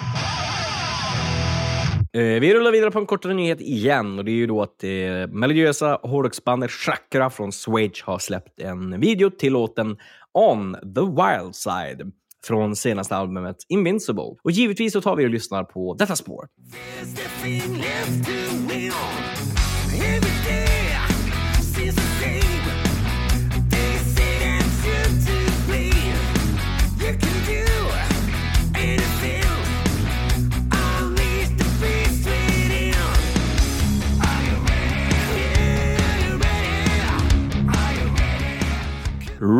[2.12, 4.84] Eh, vi rullar vidare på en kortare nyhet igen och det är ju då att
[4.84, 4.90] eh,
[5.28, 9.96] melodiösa hårdrocksbandet Chakra från Schweiz har släppt en video till låten
[10.32, 12.12] On the Wild Side
[12.46, 14.36] från senaste albumet Invincible.
[14.42, 16.46] Och givetvis så tar vi och lyssnar på detta spår.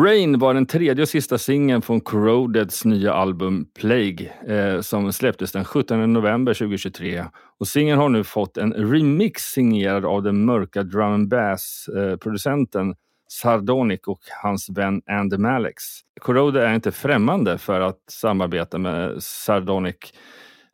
[0.03, 5.51] Rain var den tredje och sista singeln från Corrodeds nya album Plague eh, som släpptes
[5.51, 7.25] den 17 november 2023.
[7.59, 12.95] Och singeln har nu fått en remix signerad av den mörka drum and bass-producenten eh,
[13.41, 15.83] Sardonic och hans vän Andy Malex.
[16.21, 19.95] Corroded är inte främmande för att samarbeta med Sardonic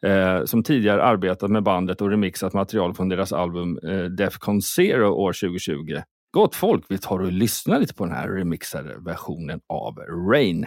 [0.06, 5.10] eh, som tidigare arbetat med bandet och remixat material från deras album eh, Defcon Zero
[5.10, 6.02] år 2020.
[6.36, 9.98] Gott folk, vi tar och lyssnar lite på den här remixade versionen av
[10.32, 10.66] Rain.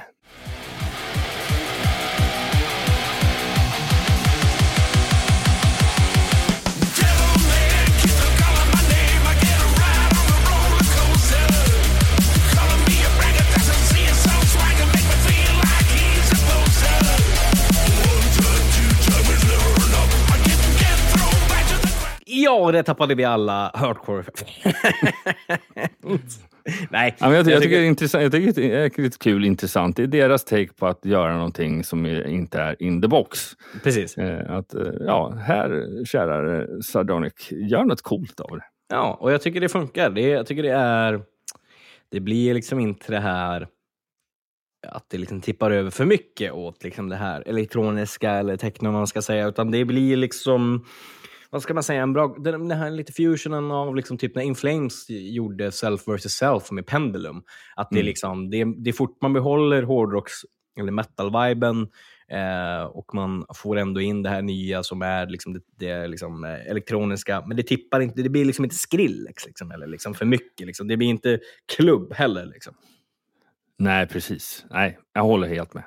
[22.38, 24.24] Ja, det tappade vi alla hardcore.
[26.90, 29.44] Nej, Ja, men jag, jag, tycker det är intressant, jag tycker det är lite kul
[29.44, 29.96] intressant.
[29.96, 33.52] Det är deras take på att göra någonting som inte är in the box.
[33.82, 34.18] Precis.
[34.18, 38.64] Eh, att, eh, ja, här, kära eh, Sardonic, gör något coolt av det.
[38.88, 40.10] Ja, och jag tycker det funkar.
[40.10, 41.20] Det, jag tycker det är...
[42.10, 43.68] Det blir liksom inte det här
[44.88, 49.06] att det liksom tippar över för mycket åt liksom det här elektroniska eller techno man
[49.06, 50.84] ska säga, utan det blir liksom
[51.56, 54.42] vad ska man säga, en bra, den, den här lite fusionen av liksom typ när
[54.42, 56.22] In Flames gjorde Self vs.
[56.32, 57.42] Self med Pendulum.
[57.76, 58.06] Att det, är Mm.
[58.06, 60.32] liksom, det, det är fort man behåller hårdrocks
[60.78, 61.88] eller metal-viben
[62.28, 66.08] eh, och man får ändå in det här nya som är liksom det, det är
[66.08, 67.44] liksom, eh, elektroniska.
[67.46, 70.66] Men det tippar inte, det blir liksom inte Skrillex liksom, eller liksom för mycket.
[70.66, 70.88] Liksom.
[70.88, 71.40] Det blir inte
[71.76, 72.46] klubb heller.
[72.46, 72.74] Liksom.
[73.78, 74.66] Nej, precis.
[74.70, 75.84] Nej, jag håller helt med.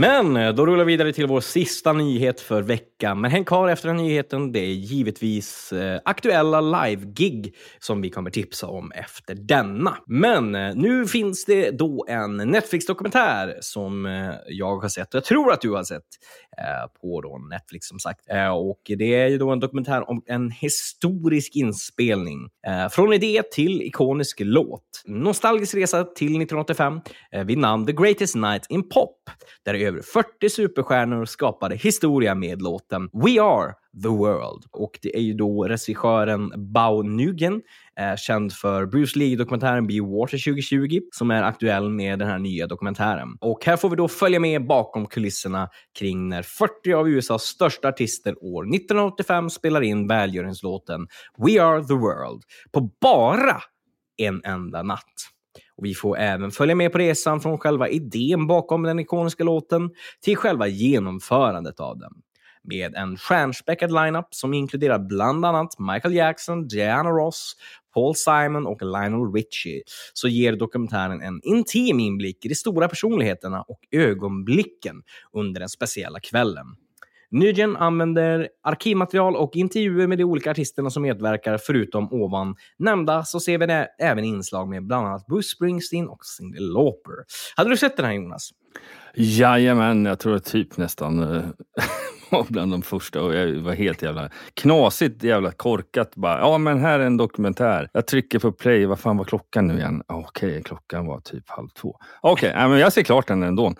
[0.00, 3.20] Men eh, då rullar vi vidare till vår sista nyhet för veckan.
[3.20, 4.52] Men häng kvar efter den nyheten.
[4.52, 9.96] Det är givetvis eh, aktuella live-gig som vi kommer tipsa om efter denna.
[10.06, 15.24] Men eh, nu finns det då en Netflix-dokumentär som eh, jag har sett och jag
[15.24, 16.06] tror att du har sett
[16.58, 18.20] eh, på då Netflix som sagt.
[18.30, 22.48] Eh, och det är ju då en dokumentär om en historisk inspelning.
[22.66, 25.02] Eh, från idé till ikonisk låt.
[25.06, 27.00] Nostalgisk resa till 1985
[27.32, 29.16] eh, vid namn The Greatest Night in Pop.
[29.64, 33.72] Där över 40 superstjärnor skapade historia med låten We Are
[34.02, 34.64] the World.
[34.70, 37.62] Och det är ju då regissören Bao Nugen,
[38.00, 42.66] eh, känd för Bruce Lee-dokumentären Be Water 2020, som är aktuell med den här nya
[42.66, 43.28] dokumentären.
[43.40, 47.88] Och här får vi då följa med bakom kulisserna kring när 40 av USAs största
[47.88, 51.06] artister år 1985 spelar in välgörenhetslåten
[51.38, 53.62] We Are the World på bara
[54.16, 55.39] en enda natt.
[55.80, 59.90] Och vi får även följa med på resan från själva idén bakom den ikoniska låten
[60.20, 62.12] till själva genomförandet av den.
[62.62, 67.56] Med en stjärnspäckad lineup som inkluderar bland annat Michael Jackson, Diana Ross,
[67.94, 73.62] Paul Simon och Lionel Richie så ger dokumentären en intim inblick i de stora personligheterna
[73.62, 76.66] och ögonblicken under den speciella kvällen.
[77.30, 81.58] Nygen använder arkivmaterial och intervjuer med de olika artisterna som medverkar.
[81.58, 86.24] Förutom ovan nämnda så ser vi det även inslag med bland annat Bruce Springsteen och
[86.24, 87.14] Cyndi Lauper.
[87.56, 88.50] Hade du sett den här Jonas?
[89.14, 91.42] Jajamän, jag tror typ nästan eh,
[92.38, 96.16] var bland de första och jag var helt jävla knasigt jävla korkat.
[96.16, 97.88] Bara, ja men här är en dokumentär.
[97.92, 100.02] Jag trycker på play, vad fan var klockan nu igen?
[100.06, 101.96] Okej, klockan var typ halv två.
[102.20, 103.74] Okej, nej, men jag ser klart den ändå.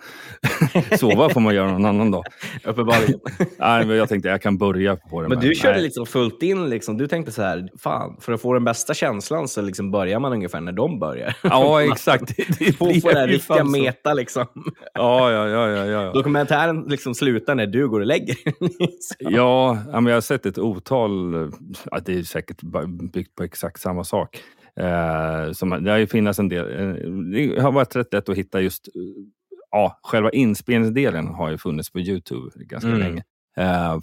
[0.99, 2.23] Sova får man göra någon annan dag.
[2.63, 3.19] Uppenbarligen.
[3.59, 5.29] Nej, men jag tänkte jag kan börja på den.
[5.29, 5.83] Men du körde nej.
[5.83, 6.69] liksom fullt in.
[6.69, 6.97] Liksom.
[6.97, 10.33] Du tänkte så här, fan, för att få den bästa känslan så liksom börjar man
[10.33, 11.35] ungefär när de börjar.
[11.43, 12.37] Ja, exakt.
[12.37, 14.45] Det, det Få den här riktiga meta liksom.
[14.93, 16.11] Ja, ja, ja, ja, ja.
[16.13, 18.35] Dokumentären liksom slutar när du går och lägger.
[19.19, 21.31] Ja, men jag har sett ett otal,
[22.05, 22.61] det är säkert
[23.13, 24.41] byggt på exakt samma sak.
[24.79, 27.11] Eh, som, det har ju funnits en del, eh,
[27.55, 29.01] det har varit rätt lätt att hitta just, eh,
[29.71, 32.99] ja, själva inspelningsdelen har ju funnits på Youtube ganska Mm.
[32.99, 33.23] länge.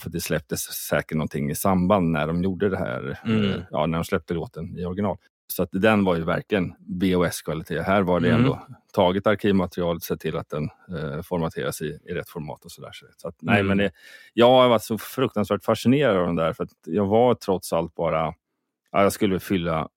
[0.01, 3.61] För det släpptes säkert någonting i samband när de gjorde det här, Mm.
[3.71, 5.17] ja, när de släppte låten i original.
[5.53, 7.81] Så att den var ju verkligen VHS-kvalitet.
[7.83, 8.41] Här var det Mm.
[8.41, 12.91] ändå tagit arkivmaterialet, sett till att den eh, formateras i, i rätt format och sådär.
[13.17, 13.67] Så att, nej, Mm.
[13.67, 13.91] men det,
[14.35, 17.95] jag har varit så fruktansvärt fascinerad av den där, för att jag var trots allt
[17.95, 18.35] bara,
[18.93, 19.89] ja, jag skulle fylla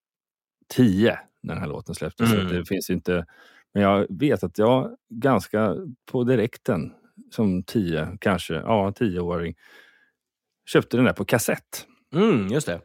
[0.73, 2.29] tio när den här låten släpptes.
[2.29, 2.53] Så Mm.
[2.53, 3.25] det finns inte,
[3.73, 5.75] men jag vet att jag ganska
[6.11, 6.93] på direkten,
[7.31, 9.55] som tio, kanske, ja, tioåring,
[10.69, 11.87] köpte den där på kassett.
[12.15, 12.81] Mm, just det.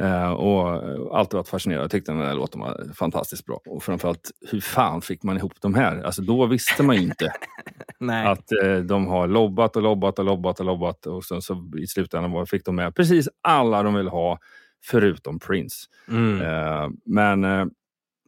[0.00, 1.82] Eh, och alltid varit fascinerad.
[1.82, 3.60] Jag tyckte den här låten var fantastiskt bra.
[3.66, 6.02] Och framförallt, hur fan fick man ihop de här?
[6.02, 7.32] Alltså då visste man ju inte
[8.26, 11.06] att eh, de har lobbat och lobbat och lobbat och lobbat.
[11.06, 14.38] Och sen så i slutändan var, fick de med precis alla de vill ha
[14.84, 15.76] förutom Prince.
[16.08, 16.40] Mm.
[16.40, 17.66] Eh, men eh,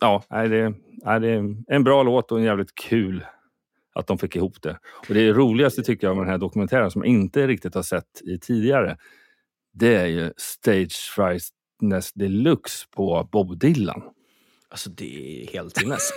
[0.00, 3.24] ja, det, nej, det är en bra låt och en jävligt kul
[3.94, 4.78] att de fick ihop det.
[5.08, 8.22] Och det roligaste tycker jag med den här dokumentären som jag inte riktigt har sett
[8.24, 8.96] i tidigare,
[9.72, 11.12] det är ju Stage
[11.80, 14.02] Frightness Deluxe på Bob Dylan.
[14.68, 16.12] Alltså det är helt sinnes.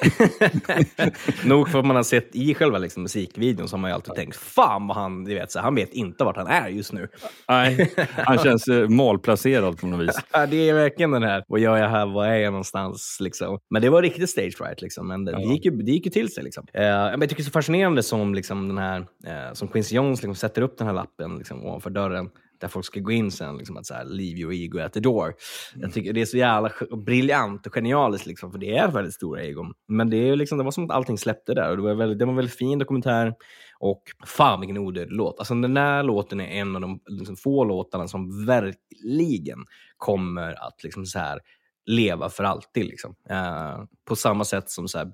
[1.45, 4.15] Nog för att man har sett i själva liksom, musikvideon så har man ju alltid
[4.15, 7.07] tänkt fan vad han, du vet, så han vet inte vart han är just nu.
[7.49, 10.15] Nej, han känns eh, malplacerad på något vis.
[10.31, 13.17] Ja, det är verkligen den här, vad gör jag här, var är jag någonstans?
[13.19, 13.59] Liksom.
[13.69, 15.07] Men det var riktigt stage right, liksom.
[15.07, 16.43] men det, det, gick ju, det gick ju till sig.
[16.43, 16.65] Liksom.
[16.73, 19.95] Eh, men jag tycker det är så fascinerande som, liksom, den här, eh, som Quincy
[19.95, 22.29] Jones liksom, sätter upp den här lappen liksom, ovanför dörren
[22.59, 24.99] där folk ska gå in sen, liksom, att så här, leave your ego at the
[24.99, 25.33] door.
[25.75, 26.71] Jag tycker det är så jävla
[27.05, 29.73] briljant och genialiskt, liksom, för det är väldigt stora egon.
[29.87, 32.19] Men det, är liksom, det var som att allting släppte där och det var, väldigt,
[32.19, 33.33] det var en väldigt fin dokumentär.
[33.79, 35.39] Och fan vilken odödlig låt.
[35.39, 39.65] Alltså den där låten är en av de liksom, få låtarna som verkligen
[39.97, 41.39] kommer att liksom, så här,
[41.85, 42.85] leva för alltid.
[42.85, 43.15] Liksom.
[43.29, 45.11] Eh, på samma sätt som så här,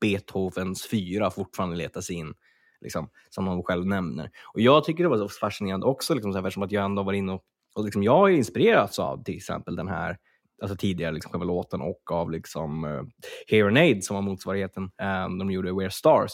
[0.00, 2.34] Beethovens fyra fortfarande letar sig in
[2.84, 4.30] liksom, som hon själv nämner.
[4.54, 7.02] Och jag tycker det var så fascinerande också, liksom, så här, eftersom att jag ändå
[7.02, 7.42] var inne och,
[7.74, 10.16] och liksom, jag har inspirerats av till exempel den här
[10.62, 13.02] alltså tidigare liksom, själva låten och av liksom, uh,
[13.46, 14.82] Here and Aid som var motsvarigheten.
[14.82, 16.32] um, de gjorde We're Stars.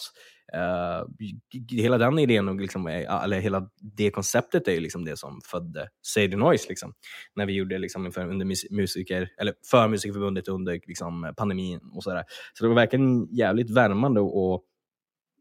[0.57, 1.29] Uh,
[1.71, 5.89] hela den idén, och liksom, eller hela det konceptet är ju liksom det som födde
[6.07, 6.69] Say the Noise.
[6.69, 6.93] Liksom.
[7.37, 12.25] När vi gjorde liksom, för, under musiker, eller för Musikerförbundet under liksom, pandemin och sådär.
[12.55, 14.65] Så det var verkligen jävligt värmande och, och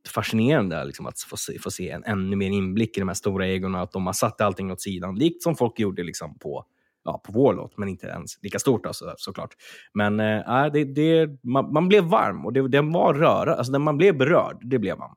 [0.08, 3.48] fascinerande liksom, att få se, få se en ännu mer inblick i de här stora
[3.48, 6.66] egorna, att de har satt allting åt sidan, likt som folk gjorde liksom, på,
[7.06, 9.50] ja, på vår låt, men inte ens lika stort då, så, såklart.
[9.94, 13.98] Men äh, det, det, man, man blev varm och det, den var röra, alltså man
[13.98, 15.16] blev berörd, det blev man.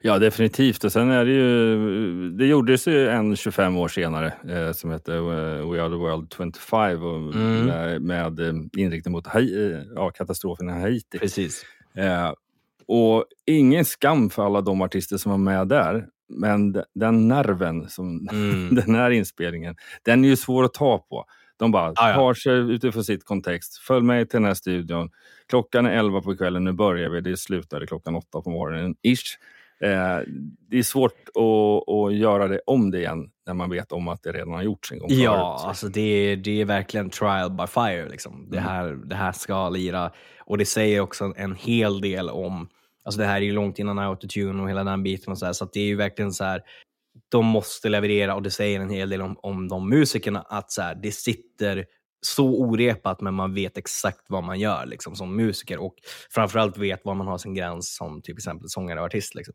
[0.00, 0.84] Ja, definitivt.
[0.84, 5.14] Och sen är det ju, det gjordes ju en 25 år senare eh, som hette
[5.14, 5.20] eh,
[5.70, 7.66] We Are The World 25 och Mm.
[7.66, 11.18] med, med eh, inriktning mot Hai, eh, ja, katastrofen i Haiti.
[11.18, 11.64] Precis.
[11.94, 12.32] Eh,
[12.88, 16.06] och ingen skam för alla de artister som var med där.
[16.28, 18.74] Men de- den nerven, som Mm.
[18.74, 21.24] den här inspelningen, den är ju svår att ta på.
[21.58, 22.14] De bara Ah, ja.
[22.14, 23.76] tar sig utifrån sitt kontext.
[23.78, 25.10] Följ med till den här studion.
[25.48, 27.20] Klockan är 11 på kvällen, nu börjar vi.
[27.20, 29.38] Det slutade klockan 8 på morgonen, ish.
[29.80, 30.18] Eh,
[30.70, 34.22] det är svårt att, att göra det om det igen när man vet om att
[34.22, 35.68] det redan har gjorts en gång Ja, förut.
[35.68, 38.08] alltså det, är- det är verkligen trial by fire.
[38.08, 38.48] Liksom.
[38.50, 40.10] Det, här, det här ska lira.
[40.40, 42.68] Och det säger också en hel del om...
[43.06, 45.32] Alltså det här är ju långt innan autotune och hela den biten.
[45.32, 46.62] Och så här, så att det är ju verkligen så här...
[47.28, 50.40] De måste leverera och det säger en hel del om, om de musikerna.
[50.40, 51.84] Att så här, det sitter
[52.26, 55.78] så orepat men man vet exakt vad man gör liksom, som musiker.
[55.78, 55.94] Och
[56.30, 59.34] framförallt vet var man har sin gräns som till exempel sångare och artist.
[59.34, 59.54] Liksom.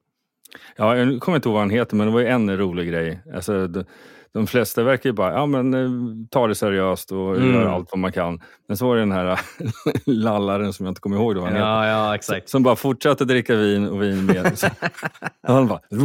[0.76, 3.24] Ja, jag kommer inte ihåg vad han heter, men det var ju en rolig grej.
[3.34, 3.86] Alltså, det
[4.34, 5.90] de flesta verkar ju bara ja, men, eh,
[6.30, 7.54] ta det seriöst och Mm.
[7.54, 8.42] göra allt vad man kan.
[8.68, 9.40] Men så var det den här
[10.06, 11.60] lallaren som jag inte kommer ihåg då, vad han.
[11.60, 12.50] Ja, ja, exakt.
[12.50, 14.56] Som bara fortsatte dricka vin och vin mer.
[14.56, 14.68] Så,
[15.48, 15.80] han bara...
[15.90, 16.00] Ja,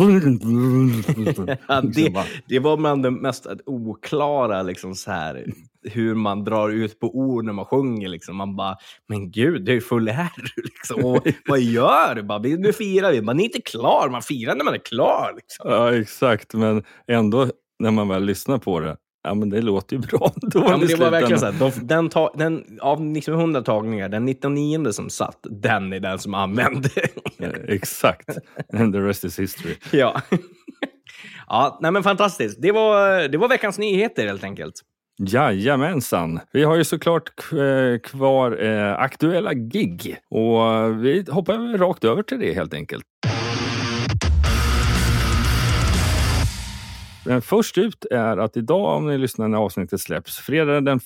[1.17, 1.47] Liksom
[1.95, 5.47] det, bara, det var bland det mest oklara, liksom så här,
[5.83, 8.09] hur man drar ut på ord när man sjunger.
[8.09, 8.37] Liksom.
[8.37, 8.77] Man bara,
[9.09, 10.31] men gud, det är ju full här.
[10.57, 11.05] Liksom.
[11.05, 12.23] Och, vad gör du?
[12.23, 13.23] Bara, nu firar vi.
[13.23, 15.33] Man är inte klar, man firar när man är klar.
[15.37, 15.71] Liksom.
[15.71, 16.55] ja, exakt.
[16.55, 17.47] Men ändå,
[17.79, 18.97] när man väl lyssnar på det,
[19.27, 20.33] ja men det låter ju bra.
[20.37, 24.09] Då Ja, men det var verkligen så här, de, den, ta, den, av 1900 tagningar,
[24.09, 26.89] den 99 som satt, den är den som använde.
[27.39, 28.29] Eh, Exakt.
[28.73, 29.75] And the rest is history.
[29.93, 30.21] ja.
[31.47, 32.63] ja, nej men fantastiskt.
[32.63, 34.75] Det var, det var veckans nyheter helt enkelt.
[35.19, 36.41] Jajamensan.
[36.53, 42.39] Vi har ju såklart eh, kvar eh, aktuella gig och vi hoppar rakt över till
[42.39, 43.05] det helt enkelt.
[47.27, 51.01] Men först ut är att idag, om ni lyssnar när avsnittet släpps, fredag den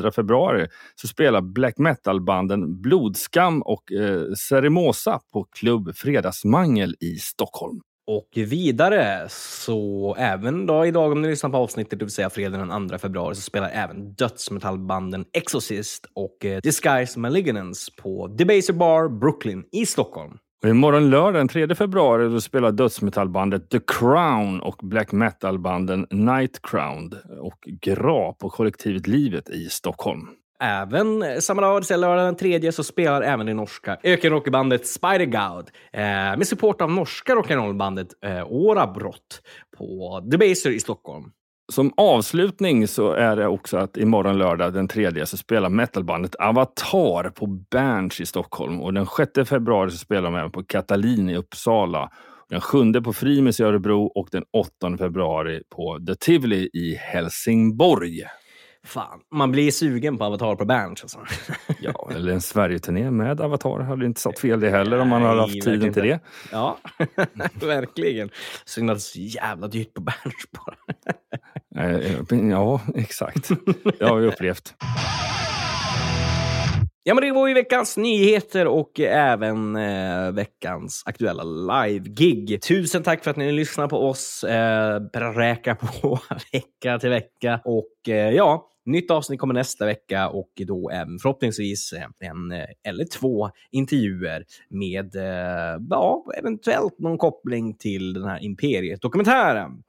[0.00, 7.80] 2 februari, så spelar black metal-banden Blodskam och eh, Ceremosa på klubb Fredagsmangel i Stockholm.
[8.08, 12.58] Och vidare, så även då idag om ni lyssnar på avsnittet, det vill säga fredag
[12.58, 19.08] den 2 februari, så spelar även dödsmetallbanden Exorcist och eh, Disguise Malignance på Debaser Bar
[19.08, 20.38] Brooklyn i Stockholm.
[20.62, 26.62] Och imorgon lördag den 3 februari då spelar dödsmetallbandet The Crown och black metal-banden Night
[26.62, 30.28] Crown och Gra på kollektivet Livet i Stockholm.
[30.60, 36.02] Även eh, samma dag, lördag den tredje, så spelar även det norska ökenrockbandet Spider-God eh,
[36.38, 39.42] med support av norska rock'n'rollbandet eh, Åra Brott
[39.78, 41.24] på Debaser i Stockholm.
[41.72, 47.30] Som avslutning så är det också att imorgon lördag den 3 så spelar metalbandet Avatar
[47.30, 51.36] på Berns i Stockholm och den 6 februari så spelar de även på Katalin i
[51.36, 52.10] Uppsala.
[52.48, 58.22] Den 7 på Frimis i Örebro och den 8 februari på The Tivoli i Helsingborg.
[58.86, 61.18] Fan, man blir sugen på Avatar på Berns alltså.
[61.80, 65.40] Ja, eller en Sverige-turné med Avatar hade inte satt fel det heller om man hade
[65.40, 66.20] haft tiden till det.
[66.52, 66.78] Ja,
[67.60, 68.30] verkligen.
[68.64, 70.76] Synd att det är så jävla dyrt på Berns bara.
[71.76, 73.50] Eh, eh, ja, exakt.
[73.98, 74.74] Det har vi upplevt.
[77.08, 82.62] Ja, men det var ju veckans nyheter och även eh, veckans aktuella live-gig.
[82.62, 84.44] Tusen tack för att ni lyssnar på oss.
[84.44, 86.20] Eh, bräka på
[86.52, 87.60] vecka till vecka.
[87.64, 92.52] Och eh, ja, nytt avsnitt kommer nästa vecka och då även förhoppningsvis en
[92.88, 99.82] eller två intervjuer med eh, ja, eventuellt någon koppling till den här Imperiet-dokumentären.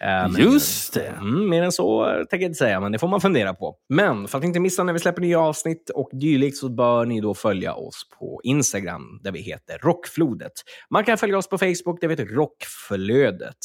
[0.00, 1.06] Eh, Just det.
[1.06, 3.76] Mm, mer än så tänker jag inte säga, men det får man fundera på.
[3.88, 7.20] Men för att inte missa när vi släpper nya avsnitt och dylikt så bör ni
[7.20, 10.52] då följa oss på Instagram där vi heter Rockflodet.
[10.90, 13.58] Man kan följa oss på Facebook där vi heter Rockflödet.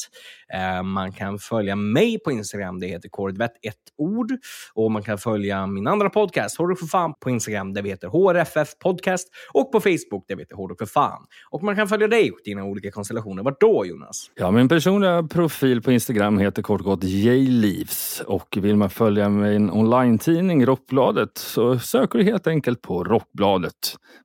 [0.54, 4.32] Eh, man kan följa mig på Instagram, det heter Kordvett ett ord.
[4.78, 8.08] Och man kan följa min andra podcast, Hårdrock för fan, på Instagram där vi heter
[8.08, 11.26] HRFF Podcast och på Facebook där vi heter Hårdrock för fan.
[11.50, 13.42] Och man kan följa dig och dina olika konstellationer.
[13.42, 14.30] Vart då Jonas?
[14.34, 19.28] Ja, min personliga profil på Instagram heter kort och gott Jleaves och vill man följa
[19.28, 23.74] min online-tidning Rockbladet så söker du helt enkelt på Rockbladet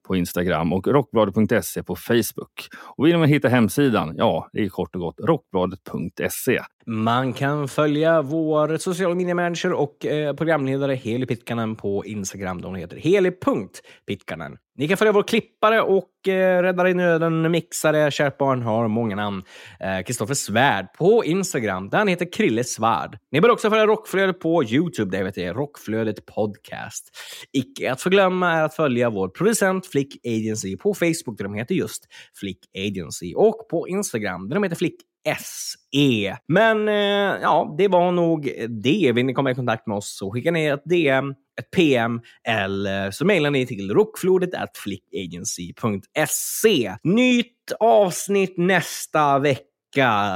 [0.07, 2.67] på Instagram och rockbladet.se på Facebook.
[2.97, 6.59] Och vill man hitta hemsidan, ja, det är kort och gott rockbladet.se.
[6.85, 12.63] Man kan följa vår sociala media-manager och eh, programledare Heli Pitkanen på Instagram.
[12.63, 14.57] Hon heter heli.pitkanen.
[14.75, 19.15] Ni kan följa vår klippare och eh, räddare i nöden, mixare, kärt barn har många
[19.15, 19.43] namn.
[19.79, 23.17] Eh, Kristoffer Svärd på Instagram, där han heter Krille Svärd.
[23.31, 27.09] Ni bör också följa Rockflödet på YouTube, där heter Rockflödet Podcast.
[27.53, 31.75] Icke att förglömma är att följa vår producent Flick Agency på Facebook, där de heter
[31.75, 32.07] just
[32.39, 33.33] Flick Agency.
[33.35, 34.95] Och på Instagram, där de heter Flick
[35.39, 36.37] SE.
[36.47, 38.51] Men eh, ja, det var nog
[38.83, 39.11] det.
[39.15, 43.11] Vill ni komma i kontakt med oss så skicka ner ett DM, ett PM eller
[43.11, 46.95] så mejlar ni till rockflodet at flickagency.se.
[47.03, 49.63] Nytt avsnitt nästa vecka.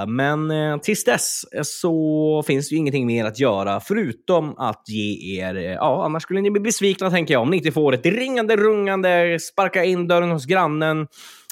[0.07, 5.39] Men eh, tills dess så finns det ju ingenting mer att göra förutom att ge
[5.39, 8.05] er, eh, ja annars skulle ni bli besvikna tänker jag om ni inte får ett
[8.05, 11.07] ringande rungande, sparka in dörren hos grannen,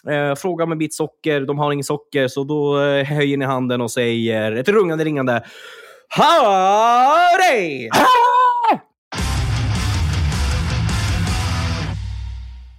[0.10, 3.82] eh, fråga med bit socker, de har inget socker, så då eh, höjer ni handen
[3.82, 5.44] och säger ett rungande ringande
[6.10, 7.90] Howdy!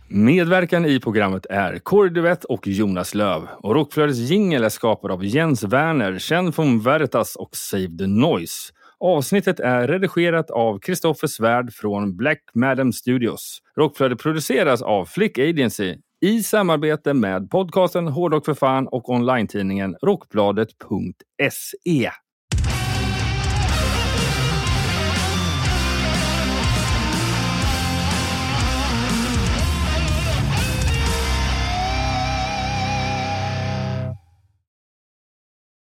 [0.08, 3.48] Medverkan i programmet är Kåre Duvett och Jonas Löv.
[3.58, 8.72] Och Rockflödets jingel är skapad av Jens Werner, känd från Veritas och Save the Noise.
[9.00, 13.62] Avsnittet är redigerat av Kristoffer Svärd från Black Madam Studios.
[13.76, 22.10] Rockflödet produceras av Flick Agency i samarbete med podcasten Hårdrock för fan och online-tidningen Rockbladet.se.